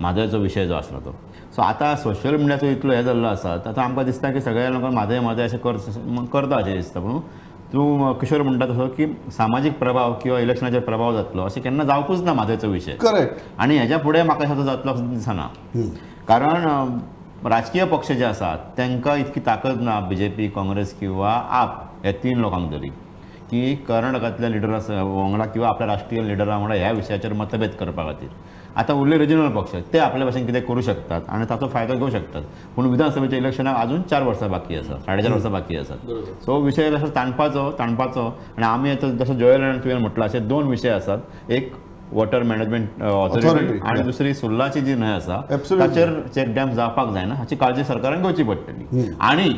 म्हादयचो 0.00 0.38
विशय 0.38 0.66
जो 0.66 0.74
आसलो 0.74 1.00
तो. 1.00 1.14
सो 1.56 1.62
आतां 1.62 1.94
सोशल 2.02 2.36
मिडियाचो 2.36 2.66
इतलो 2.66 2.92
हे 2.92 3.02
जाल्लो 3.04 3.28
आसा 3.28 3.52
आतां 3.52 3.84
आमकां 3.84 4.04
दिसता 4.04 4.30
की 4.32 4.40
सगळ्या 4.40 4.70
लोकांक 4.70 4.94
म्हादय 4.94 5.20
म्हादय 5.20 5.42
अशें 5.42 5.58
कर 5.58 5.76
करता 6.32 6.56
अशें 6.56 6.74
दिसता 6.74 7.00
पूण 7.00 7.18
तूं 7.72 8.12
किशोर 8.20 8.42
म्हणटा 8.42 8.66
तसो 8.66 8.86
की 8.96 9.06
सामाजीक 9.32 9.78
प्रभाव 9.78 10.12
किंवा 10.22 10.38
इलेक्शनाचेर 10.40 10.80
प्रभाव 10.80 11.12
जातलो 11.14 11.44
अशें 11.44 11.62
केन्ना 11.62 11.84
जावपूच 11.84 12.22
ना 12.22 12.32
म्हादयचो 12.34 12.68
विशय 12.68 12.92
करेक्ट. 13.00 13.40
आनी 13.58 13.78
हेच्या 13.78 13.98
फुडें 13.98 14.22
म्हाका 14.22 14.54
तो 14.54 14.64
जातलो 14.64 14.92
असो 14.92 15.06
दिसना. 15.06 15.48
कारण 16.28 16.98
राजकीय 17.50 17.84
पक्ष 17.84 18.12
जे 18.12 18.24
आसात 18.24 18.58
तांकां 18.78 19.16
इतकी 19.18 19.40
ताकद 19.46 19.80
ना 19.82 19.98
बी 20.08 20.16
जे 20.16 20.28
पी 20.36 20.48
काँग्रेस 20.48 20.92
किंवा 20.98 21.32
आप 21.60 21.82
हे 22.04 22.12
तीन 22.22 22.40
लोकांक 22.40 22.70
तरी. 22.72 22.88
की 23.50 23.74
कर्नाटकांतल्या 23.88 24.50
लिडरा 24.50 24.78
वांगडा 25.04 25.44
किंवा 25.46 25.68
आपल्या 25.68 25.86
राष्ट्रीय 25.86 26.22
लिडरा 26.22 26.56
वांगडा 26.56 26.74
ह्या 26.74 26.90
विशयाचेर 26.92 27.32
मतभेद 27.32 27.70
करपा 27.80 28.04
खातीर. 28.04 28.28
आतां 28.76 28.96
उरले 28.96 29.18
रिजनल 29.18 29.48
पक्ष 29.54 29.74
ते 29.92 29.98
आपल्या 29.98 30.26
भाशेन 30.26 30.46
कितें 30.46 30.60
करू 30.62 30.80
शकतात 30.80 31.20
आणि 31.28 31.44
ताचो 31.50 31.66
फायदो 31.68 31.94
घेवं 31.94 32.10
शकतात. 32.10 32.42
पूण 32.76 32.86
विधानसभेच्या 32.90 33.38
इलेक्शनाक 33.38 33.76
अजून 33.76 34.02
चार 34.10 34.22
वर्सां 34.22 34.50
बाकी 34.50 34.76
आसात 34.76 35.00
साडे 35.06 35.22
चार 35.22 35.32
वर्सां 35.32 35.52
बाकी 35.52 35.76
आसात 35.76 36.44
सो 36.44 36.58
विशय 36.62 36.94
असो 36.94 37.06
ताणपाचो 37.16 37.70
ताणपाचो 37.78 38.26
आणि 38.56 38.66
आमी 38.66 38.90
आतां 38.90 39.10
जसं 39.16 39.38
जॉयल 39.38 39.62
आणि 39.62 39.78
तुवें 39.84 39.96
म्हटलं 39.96 40.24
अशे 40.24 40.38
दोन 40.38 40.68
विशय 40.68 40.90
आसात 40.90 41.50
एक 41.50 41.72
वॉटर 42.12 42.42
मॅनेजमेंट 42.42 43.02
ऑथॉरिटी 43.02 43.78
आणि. 43.82 44.02
दुसरी 44.02 44.32
सुर्लाची 44.34 44.80
जी 44.80 44.94
न्हंय 44.94 45.14
आसा. 45.14 45.40
ताचेर 45.50 46.18
चेक 46.34 46.54
डॅम 46.54 46.70
जावपाक 46.72 47.12
जायना 47.12 47.34
हाची 47.34 47.56
काळजी 47.56 47.84
सरकारान 47.84 48.22
घेवची 48.22 48.42
पडटली 48.42 49.06
आणि 49.20 49.48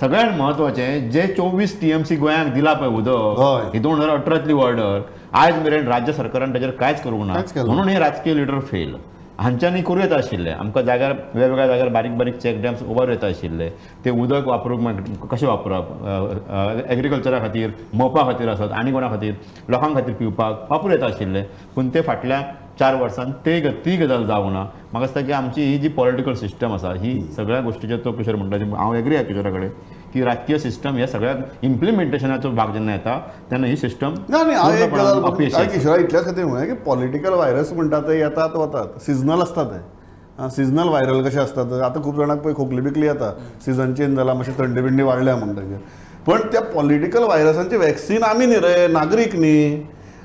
सगळ्यात 0.00 0.32
महत्वाचें 0.38 1.10
जे 1.10 1.26
चोवीस 1.26 1.80
टीएमसी 1.80 2.16
गोंयांक 2.16 2.52
दिला 2.54 2.72
पळय 2.72 2.88
उदक. 2.96 3.74
ही 3.74 3.78
दोन 3.80 4.00
हजार 4.00 4.16
अठरातली 4.16 4.52
ऑर्डर 4.52 5.00
आयज 5.32 5.62
मेरेन 5.64 5.86
राज्य 5.88 6.12
सरकारान 6.12 6.54
ताचेर 6.54 6.70
कांयच 6.70 7.02
करूंक 7.02 7.26
ना. 7.26 7.42
म्हणून 7.56 7.88
हे 7.88 7.98
राजकीय 7.98 8.34
लिडर 8.34 8.58
फेल 8.70 8.94
हांच्यांनी 9.38 9.80
करूं 9.82 10.02
येता 10.02 10.16
आशिल्ले. 10.16 10.50
आमकां 10.50 10.82
जाग्यार 10.84 11.12
वेगवेगळ्या 11.34 11.66
जाग्यार 11.66 11.88
बारीक 11.92 12.16
बारीक 12.18 12.36
चॅक 12.42 12.60
डॅम्स 12.62 12.82
उबार 12.82 13.08
येता 13.08 13.26
आशिल्ले. 13.26 13.68
ते 14.04 14.10
उदक 14.10 14.46
वापरूंक 14.48 15.26
कशें 15.32 15.46
वापरप? 15.46 16.86
एग्रीकल्चरा 16.90 17.38
खातीर 17.40 17.70
मोपा 17.94 18.22
खातीर 18.30 18.48
आसत 18.48 18.72
आनी 18.72 18.92
कोणा 18.92 19.08
खातीर? 19.10 19.34
लोकां 19.68 19.92
खातीर 19.94 20.14
पिवपाक 20.14 20.70
वापरूं 20.70 20.92
येता 20.92 21.06
आशिल्ले. 21.06 21.42
पूण 21.74 21.88
ते 21.94 22.00
फाटल्या 22.00 22.42
चार 22.80 22.94
वर्सांत 23.00 23.32
ते 23.44 23.60
ती 23.84 23.96
गजाल 23.96 24.24
जावंक 24.26 24.52
ना 24.52 24.62
म्हाका 24.92 25.06
दिसता 25.06 25.20
की 25.26 25.32
आमची 25.32 25.62
ही 25.62 25.78
जी 25.78 25.88
पॉलिटिकल 25.88 26.34
सिस्टम 26.34 26.72
आसा 26.72 26.92
ही 27.02 27.20
सगळ्या 27.36 27.60
गोश्टीचेर 27.60 27.98
तो 28.04 28.12
किशोर 28.12 28.34
म्हणटा 28.36 28.76
हांव 28.76 28.94
एग्री 28.94 29.16
आहे 29.16 29.24
किशोरा 29.24 29.50
कडेन 29.50 29.68
की 30.14 30.22
राजकीय 30.24 30.58
सिस्टम 30.58 30.96
हे 30.96 31.06
सगळ्या 31.06 31.34
इम्प्लिमेंटेशनाचो 31.62 32.50
भाग 32.50 32.72
जेन्ना 32.72 32.92
येता 32.92 33.18
तेन्ना 33.50 33.66
ही 33.66 33.76
सिस्टम. 33.76 34.14
किशोरा 35.72 35.96
इतल्याच 36.00 36.24
खातीर 36.24 36.44
म्हळें 36.44 36.66
की 36.66 36.74
पॉलिटिकल 36.86 37.32
व्हायरस 37.32 37.72
म्हणटा 37.72 38.00
ते 38.08 38.18
येतात 38.18 38.56
वतात. 38.56 39.00
सिजनल 39.06 39.40
आसता 39.42 39.64
ते. 39.64 39.80
सिजनल 40.56 40.88
व्हायरल 40.88 41.22
कशे 41.26 41.40
आसतात 41.40 41.72
आतां 41.82 42.02
खूब 42.02 42.18
जाणांक 42.18 42.40
पळय 42.40 42.54
खोकली 42.54 42.80
बिकली 42.80 43.06
येता. 43.06 43.32
सिजन 43.64 43.94
चेंज 43.94 44.16
जाला 44.16 44.34
मातशी 44.34 44.52
थंडी 44.58 44.80
बिंडी 44.80 45.02
वाडल्या 45.02 45.36
म्हणटकीर 45.36 45.78
पण 46.26 46.48
त्या 46.52 46.60
पॉलिटिकल 46.72 47.22
व्हायरसांची 47.24 47.76
वॅक्सिन 47.76 48.22
आमी 48.24 48.46
न्ही 48.46 48.58
रे 48.60 48.86
नागरीक 48.92 49.36
न्ही. 49.36 49.76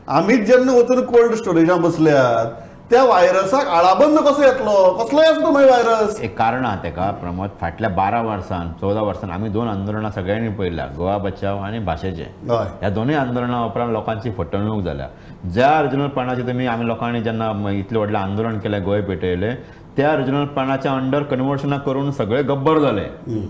आमीच 0.08 0.46
जेन्ना 0.48 0.74
वचून 0.74 1.06
कोल्ड 1.06 1.34
स्टोरेजां 1.36 1.82
बसल्यात 1.82 2.60
त्या 2.90 3.04
व्हायरसाक 3.06 3.68
आळाबंद 3.68 4.18
कसो 4.20 4.42
येतलो 4.44 4.72
कसलोय 4.98 5.26
आसता 5.26 5.50
मागीर 5.52 5.70
व्हायरस 5.70 6.20
एक 6.22 6.38
कारण 6.38 6.66
आहा 6.66 6.82
तेका 6.84 7.10
प्रमोद? 7.22 7.50
फाटल्या 7.62 7.90
बारा 7.90 8.22
वर्सान 8.22 8.72
चौदा 8.82 9.02
वर्सान 9.02 9.32
आमी 9.32 9.50
दोन 9.50 9.68
आंदोलनां 9.68 10.12
सगळ्यांनी 10.12 10.50
पळयल्या 10.56 10.86
गोवा 10.98 11.18
बचाव 11.18 11.60
आनी 11.64 11.80
भाशेचे 11.86 12.26
हय. 12.50 12.90
दोनूय 12.96 13.16
आंदोलनां 13.16 13.64
उपरांत 13.66 13.92
लोकांची 13.94 14.32
फटवणूक 14.38 14.82
जाल्या 14.84 15.08
ज्या 15.54 15.82
रिजनलपणाचे 15.82 16.48
तुमी 16.48 16.66
आमी 16.68 16.88
लोकांनी 16.88 17.22
जेन्ना 17.24 17.52
इतलें 17.72 18.00
व्हडलें 18.00 18.20
आंदोलन 18.20 18.58
केलें 18.60 18.84
गोंय 18.86 19.02
पेटयलें 19.02 19.56
त्या 19.98 20.16
रिजनलपणाच्या 20.18 20.92
अंडर 20.96 21.24
कन्वर्शनां 21.32 21.80
करून 21.86 22.12
सगळे 22.12 22.42
गब्बर 22.44 22.78
जाले 22.80 23.04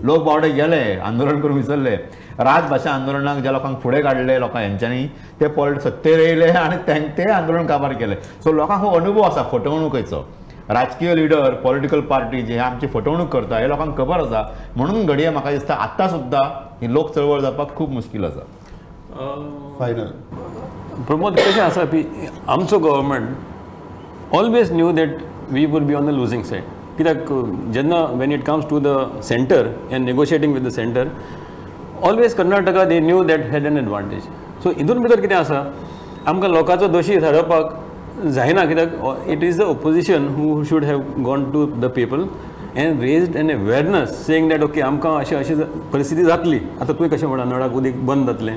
लोक 0.06 0.22
बावडे 0.24 0.48
गेले 0.52 0.82
आंदोलन 1.04 1.40
करून 1.40 1.56
विसरले. 1.56 1.96
राजभाशा 2.38 2.90
आंदोलनाक 2.90 3.38
ज्या 3.42 3.52
लोकांक 3.52 3.78
फुडें 3.82 4.02
काडले 4.02 4.38
लोकां 4.40 4.62
हेंच्यांनी 4.62 5.06
ते 5.40 5.48
पॉलिट 5.56 5.78
सत्तेर 5.80 6.18
येयले 6.18 6.50
आनी 6.50 6.76
तें 6.86 7.08
ते 7.18 7.30
आंदोलन 7.30 7.66
काबार 7.66 7.92
केलें. 8.00 8.16
सो 8.44 8.52
लोकांक 8.52 8.82
हो 8.84 8.90
अनुभव 8.98 9.22
आसा 9.22 9.42
फटवणुकेचो 9.52 10.24
राजकीय 10.68 11.14
लिडर 11.16 11.54
पॉलिटिकल 11.62 12.00
पार्टी 12.10 12.42
जे 12.42 12.58
आमची 12.58 12.86
फटवणूक 12.94 13.28
करता 13.32 13.58
हे 13.58 13.68
लोकांक 13.68 13.96
खबर 13.98 14.20
आसा 14.20 14.42
म्हणून 14.76 15.06
घडये 15.06 15.30
म्हाका 15.30 15.50
दिसता 15.50 15.74
आतां 15.74 16.08
सुद्दां 16.08 16.42
ही 16.82 16.92
लोक 16.92 17.14
चळवळ 17.14 17.40
जावपाक 17.40 17.74
खूब 17.76 17.90
मुश्कील 17.92 18.24
आसा 18.24 18.44
फायनल 19.78 20.06
प्रमोद 21.06 21.38
कशें 21.38 21.60
आसा 21.62 21.82
आमचो 22.52 22.78
government 22.78 24.34
always 24.36 24.72
knew 24.72 24.92
that 24.92 25.16
we 25.50 25.64
would 25.66 25.82
be 25.86 25.94
on 25.94 26.06
the 26.06 26.14
losing 26.14 26.42
side 26.44 26.62
कित्याक 26.96 27.28
जेन्ना 27.74 28.04
when 28.20 28.32
it 28.32 28.44
comes 28.46 28.68
to 28.70 28.80
the 28.80 28.96
centre 29.24 29.70
and 29.92 30.04
negotiating 30.04 30.54
with 30.54 30.60
the 30.62 30.70
centre 30.72 31.10
always 32.08 32.34
Karnataka 32.34 32.84
they 32.84 33.00
knew 33.00 33.22
that 33.24 33.50
had 33.52 33.66
an 33.66 33.76
advantage 33.78 34.22
so 34.62 34.70
हितून 34.78 35.02
भितर 35.02 35.20
कितें 35.20 35.36
आसा 35.36 35.62
आमकां 36.26 36.50
लोकांचो 36.50 36.88
दोशी 36.88 37.20
थारोवपाक 37.22 37.74
जायना 38.34 38.64
कित्याक 38.64 39.28
it 39.30 39.42
is 39.44 39.58
the 39.60 39.62
opposition 39.62 40.26
who 40.36 40.62
should 40.70 40.84
have 40.84 41.00
gone 41.24 41.50
to 41.52 41.64
the 41.80 41.90
people 41.96 42.24
and 42.76 43.00
raised 43.02 43.36
an 43.36 43.50
awareness 43.50 44.26
saying 44.26 44.48
that 44.50 44.62
okay 44.62 44.80
आमकां 44.80 45.18
अशी 45.20 45.34
अशी 45.34 45.54
परिस्थिती 45.92 46.24
जातली 46.24 46.58
आतां 46.80 46.94
तुवें 46.94 47.10
कशें 47.10 47.26
म्हणा 47.26 47.44
नळाक 47.44 47.74
उदीक 47.76 48.04
बंद 48.06 48.26
जातलें 48.26 48.56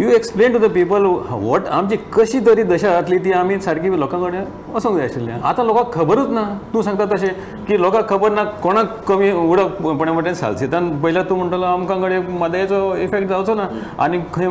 you 0.00 0.08
explain 0.12 0.52
to 0.52 0.58
the 0.58 0.68
people 0.72 1.04
what 1.30 1.66
आमची 1.72 1.96
कशी 2.12 2.38
तरी 2.46 2.62
दशा 2.62 2.90
जातली 2.92 3.18
ती 3.24 3.32
आमी 3.32 3.58
सारकी 3.60 3.98
लोकां 4.00 4.20
कडेन 4.22 4.44
वचोंक 4.72 4.96
जाय 4.96 5.04
आशिल्लें 5.04 5.32
आतां 5.32 5.64
लोकांक 5.66 5.92
खबरूच 5.94 6.28
ना. 6.30 6.42
तूं 6.72 6.82
सांगता 6.82 7.04
तशें 7.14 7.64
की 7.68 7.80
लोकांक 7.80 8.08
खबर 8.08 8.32
ना 8.32 8.44
कोणाक 8.62 8.86
कमी 9.08 9.30
उडप 9.32 9.80
कोण्या 9.82 10.14
वटेन 10.14 10.34
सालसेतान 10.34 10.90
पयल्यार 11.00 11.24
तूं 11.30 11.36
म्हणटलो 11.36 11.64
आमकां 11.66 12.00
कडेन 12.02 12.36
मादयाचो 12.38 12.94
इफेक्ट 13.04 13.28
जावचो 13.28 13.54
ना. 13.54 13.68
आनी 13.98 14.18
खंय 14.34 14.48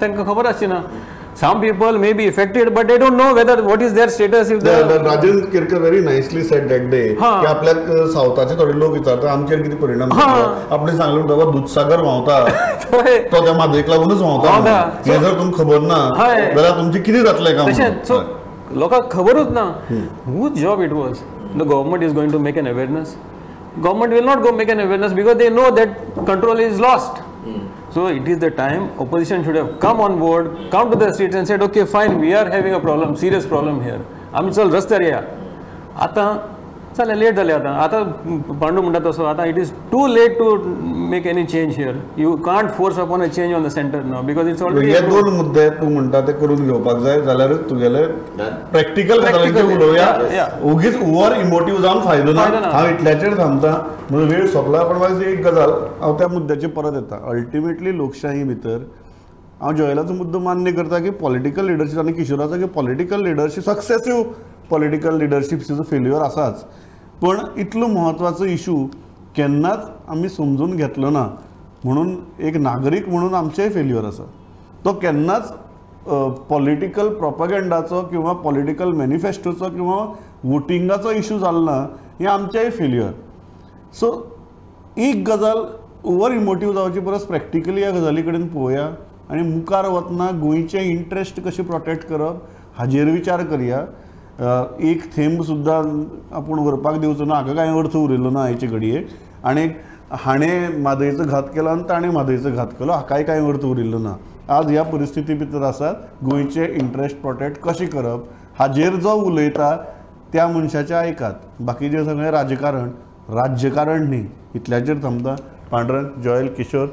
तांकां 0.00 0.24
खबर 0.26 0.46
आसची 0.46 0.66
ना. 0.66 0.80
Some 1.40 1.60
people 1.60 1.96
may 1.98 2.12
be 2.18 2.24
affected 2.24 2.68
but 2.74 2.86
they 2.86 2.96
don't 2.98 3.12
know 3.12 3.24
whether 3.34 3.60
what 3.62 3.82
is 3.82 3.92
their 3.94 4.08
status 4.10 4.50
if 4.50 4.58
the 4.60 4.68
Rajendra 5.06 5.44
Kerkar 5.52 5.78
very 5.80 6.00
nicely 6.00 6.42
said 6.44 6.68
that 6.68 6.82
day 6.90 7.00
हा. 7.20 7.30
की 7.40 7.46
आपल्याक 7.46 7.78
सावथाचे 8.12 8.54
थोडे 8.60 8.78
लोक 8.78 8.92
विचारता 8.92 9.30
आमचेर 9.32 9.62
किती 9.62 9.76
परिणाम 9.76 10.12
आपण 10.12 10.96
सांगले 10.96 11.22
बाबा 11.24 11.50
दूधसागर 11.50 12.00
व्हांवता 12.00 12.44
तो 12.92 13.44
त्या 13.44 13.52
मादयेक 13.54 13.88
लागूनच 13.90 14.20
व्हांवता. 14.20 14.80
हे 15.06 15.18
जर 15.18 15.38
तुमकां 15.38 15.64
खबर 15.64 15.80
ना. 15.82 15.98
जाल्यार 16.18 16.76
तुमचे 16.78 17.00
कितें 17.00 17.22
जातलें 17.24 17.56
काम 17.56 17.70
सो 18.04 18.20
लोकांक 18.74 19.10
खबरूच 19.12 19.50
ना. 19.52 19.64
Whose 20.26 20.60
job 20.60 20.82
it 20.82 20.92
was 20.92 21.18
the 21.56 21.62
government 21.62 22.02
is 22.04 22.14
going 22.14 22.32
to 22.32 22.38
make 22.38 22.58
an 22.58 22.68
awareness 22.68 23.14
government 23.78 24.12
will 24.12 24.24
not 24.24 24.38
go 24.42 24.52
make 24.56 24.70
an 24.70 24.80
awareness 24.80 25.12
because 25.12 25.36
they 25.36 25.48
know 25.50 25.70
that 25.76 25.96
control 26.26 26.60
is 26.60 26.80
lost 26.80 27.22
So 27.95 28.07
it 28.07 28.27
is 28.27 28.39
the 28.39 28.49
time 28.49 28.89
opposition 28.99 29.43
should 29.43 29.55
have 29.55 29.79
come 29.79 29.99
on 29.99 30.17
board, 30.17 30.71
come 30.71 30.89
to 30.91 30.95
the 30.95 31.11
streets 31.13 31.35
and 31.35 31.45
said, 31.45 31.61
okay, 31.61 31.85
fine, 31.85 32.19
we 32.19 32.33
are 32.33 32.49
having 32.49 32.73
a 32.73 32.79
problem, 32.79 33.15
serious 33.17 33.45
problem 33.45 33.81
here. 33.83 33.99
आम्ही 34.33 34.53
चल 34.53 34.69
रस्त्यार 34.71 35.01
या 35.01 35.21
आता 36.03 36.23
चला 36.96 37.14
late 37.14 37.34
जाले 37.36 37.52
आता. 37.52 37.70
आता 37.82 38.02
पांडू 38.60 38.82
म्हणटा 38.82 38.98
तसो 39.08 39.24
आता 39.24 39.44
it 39.46 39.58
is 39.58 39.70
too 39.92 40.06
late 40.06 40.38
to 40.38 40.56
make 41.10 41.26
any 41.26 41.44
change 41.46 41.74
here 41.76 41.94
you 42.18 42.34
can't 42.46 42.70
force 42.76 42.98
upon 42.98 43.22
a 43.22 43.26
change 43.26 43.54
on 43.54 43.64
the 43.64 43.68
centre 43.70 44.02
now 44.04 44.22
because 44.26 44.48
it's 44.48 44.62
हे 44.62 44.68
ऑलरेडी 44.68 45.06
दोन 45.08 45.32
मुद्दे 45.36 45.68
तू 45.80 45.88
म्हणटा 45.88 46.20
ते 46.26 46.32
करून 46.40 46.64
घेवपाक 46.66 47.02
जाय 47.02 47.20
जाल्यारच 47.22 47.68
तुगेले 47.70 48.06
प्रॅक्टिकल 48.72 49.24
गजालींचेर 49.24 49.64
उलोवया. 49.76 50.46
उगीच 50.72 50.96
ओव्हर 50.96 51.36
इमोटिव्ह 51.40 51.80
जावन 51.82 52.00
फायदो 52.06 52.32
ना. 52.32 52.42
हांव 52.72 52.88
इतल्याचेर 52.88 53.38
थांबता. 53.38 53.72
म्हजो 54.10 54.26
वेळ 54.26 54.46
सोंपला 54.46 54.82
पण 54.84 54.96
म्हाका 54.96 55.30
एक 55.30 55.46
गजाल 55.46 55.70
हांव 56.00 56.18
त्या 56.18 56.28
मुद्द्याचेर 56.28 56.70
परत 56.70 56.96
येता. 56.96 57.16
अल्टिमेटली 57.30 57.96
लोकशाही 57.96 58.42
भितर 58.44 58.78
हांव 59.60 59.72
जॉयलाचो 59.76 60.14
मुद्दो 60.14 60.38
मान्य 60.38 60.72
करता 60.72 60.98
की 60.98 61.10
पॉलिटिकल 61.20 61.64
लिडरशीप 61.66 61.98
आनी 61.98 62.12
किशोराचो 62.12 62.58
की 62.58 62.66
पॉलिटिकल 62.74 63.22
लिडरशीप 63.24 63.64
सक्सेसीव 63.64 64.22
पॉलिटिकल 64.70 65.16
लिडरशीपचो 65.18 65.82
फेल्युअर 65.90 66.22
आसाच 66.22 66.64
पण 67.22 67.38
इतलो 67.60 67.86
म्हत्वाचो 67.86 68.44
इशू 68.44 68.76
केन्नाच 69.36 69.86
आमी 70.08 70.28
समजून 70.28 70.76
घेतलो 70.76 71.10
ना. 71.10 71.26
म्हणून 71.84 72.16
एक 72.46 72.56
नागरीक 72.56 73.08
म्हणून 73.08 73.34
आमचेय 73.34 73.68
फेल्युअर 73.70 74.04
आसा 74.04 74.22
तो 74.84 74.92
केन्नाच 75.02 75.52
पॉलिटिकल 76.48 77.08
प्रोपगेंडाचो 77.14 78.02
किंवा 78.10 78.32
पॉलिटिकल 78.42 78.92
मॅनिफेस्टोचो 78.96 79.68
किंवा 79.70 79.96
वोटिंगाचो 80.44 81.10
इशू 81.10 81.38
जालो 81.38 81.64
ना 81.64 81.76
हें 82.20 82.26
आमचेंय 82.28 82.70
फेल्युअर 82.70 83.10
सो 84.00 84.10
एक 84.96 85.24
गजाल 85.28 85.64
ओवर 86.04 86.32
इमोटीव 86.32 86.72
जावचे 86.72 87.00
परस 87.00 87.24
प्रॅक्टिकली 87.26 87.80
ह्या 87.82 87.90
गजाली 87.90 88.22
कडेन 88.22 88.46
पळोवया 88.48 88.86
आनी 89.30 89.42
मुखार 89.42 89.86
वतना 89.90 90.30
गोंयचे 90.40 90.82
इंट्रस्ट 90.90 91.40
कशें 91.44 91.64
प्रोटेक्ट 91.66 92.06
करप 92.08 92.42
हाजेर 92.78 93.10
विचार 93.10 93.42
करया. 93.44 93.84
एक 94.38 95.04
थेंब 95.16 95.42
सुद्दां 95.42 95.82
आपूण 96.36 96.58
व्हरपाक 96.58 96.96
दिवचो 97.00 97.24
ना 97.24 97.34
हाका 97.34 97.52
कांय 97.54 97.68
अर्थ 97.78 97.96
उरिल्लो 97.96 98.30
ना 98.30 98.42
आयचे 98.44 98.66
घडये 98.66 99.04
आनी 99.44 99.66
हाणें 100.24 100.82
म्हादयचो 100.82 101.24
घात 101.24 101.42
केलो 101.54 101.68
आनी 101.68 101.82
ताणें 101.88 102.08
म्हादयचो 102.10 102.50
घात 102.52 102.66
केलो 102.78 102.92
हाकाय 102.92 103.22
कांय 103.22 103.40
अर्थ 103.48 103.64
उरिल्लो 103.64 103.98
ना. 103.98 104.14
आज 104.48 104.70
ह्या 104.70 104.82
परिस्थिती 104.90 105.34
भितर 105.34 105.62
आसात 105.66 105.94
गोंयचे 106.24 106.66
इंट्रस्ट 106.80 107.20
प्रोटेक्ट 107.20 107.60
कशें 107.62 107.86
करप 107.90 108.28
हाजेर 108.58 108.96
जो 109.06 109.14
उलयता 109.22 109.74
त्या 110.32 110.46
मनशाचें 110.48 110.94
आयकात 110.96 111.62
बाकीचें 111.66 112.04
सगळें 112.04 112.30
राजकारण 112.30 112.90
राज्यकारण 113.36 114.08
न्ही 114.08 114.24
इतल्याचेर 114.54 115.02
थांबता. 115.02 115.34
Pandurang 115.70 116.22
Joel 116.22 116.48
Kishor 116.56 116.86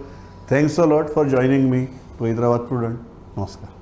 thanks 0.52 0.80
a 0.80 0.86
lot 0.86 1.14
for 1.16 1.28
joining 1.30 1.70
me 1.70 1.86
पवित्रावाद 2.20 2.60
Prudent 2.60 2.98
नमस्कार. 3.38 3.73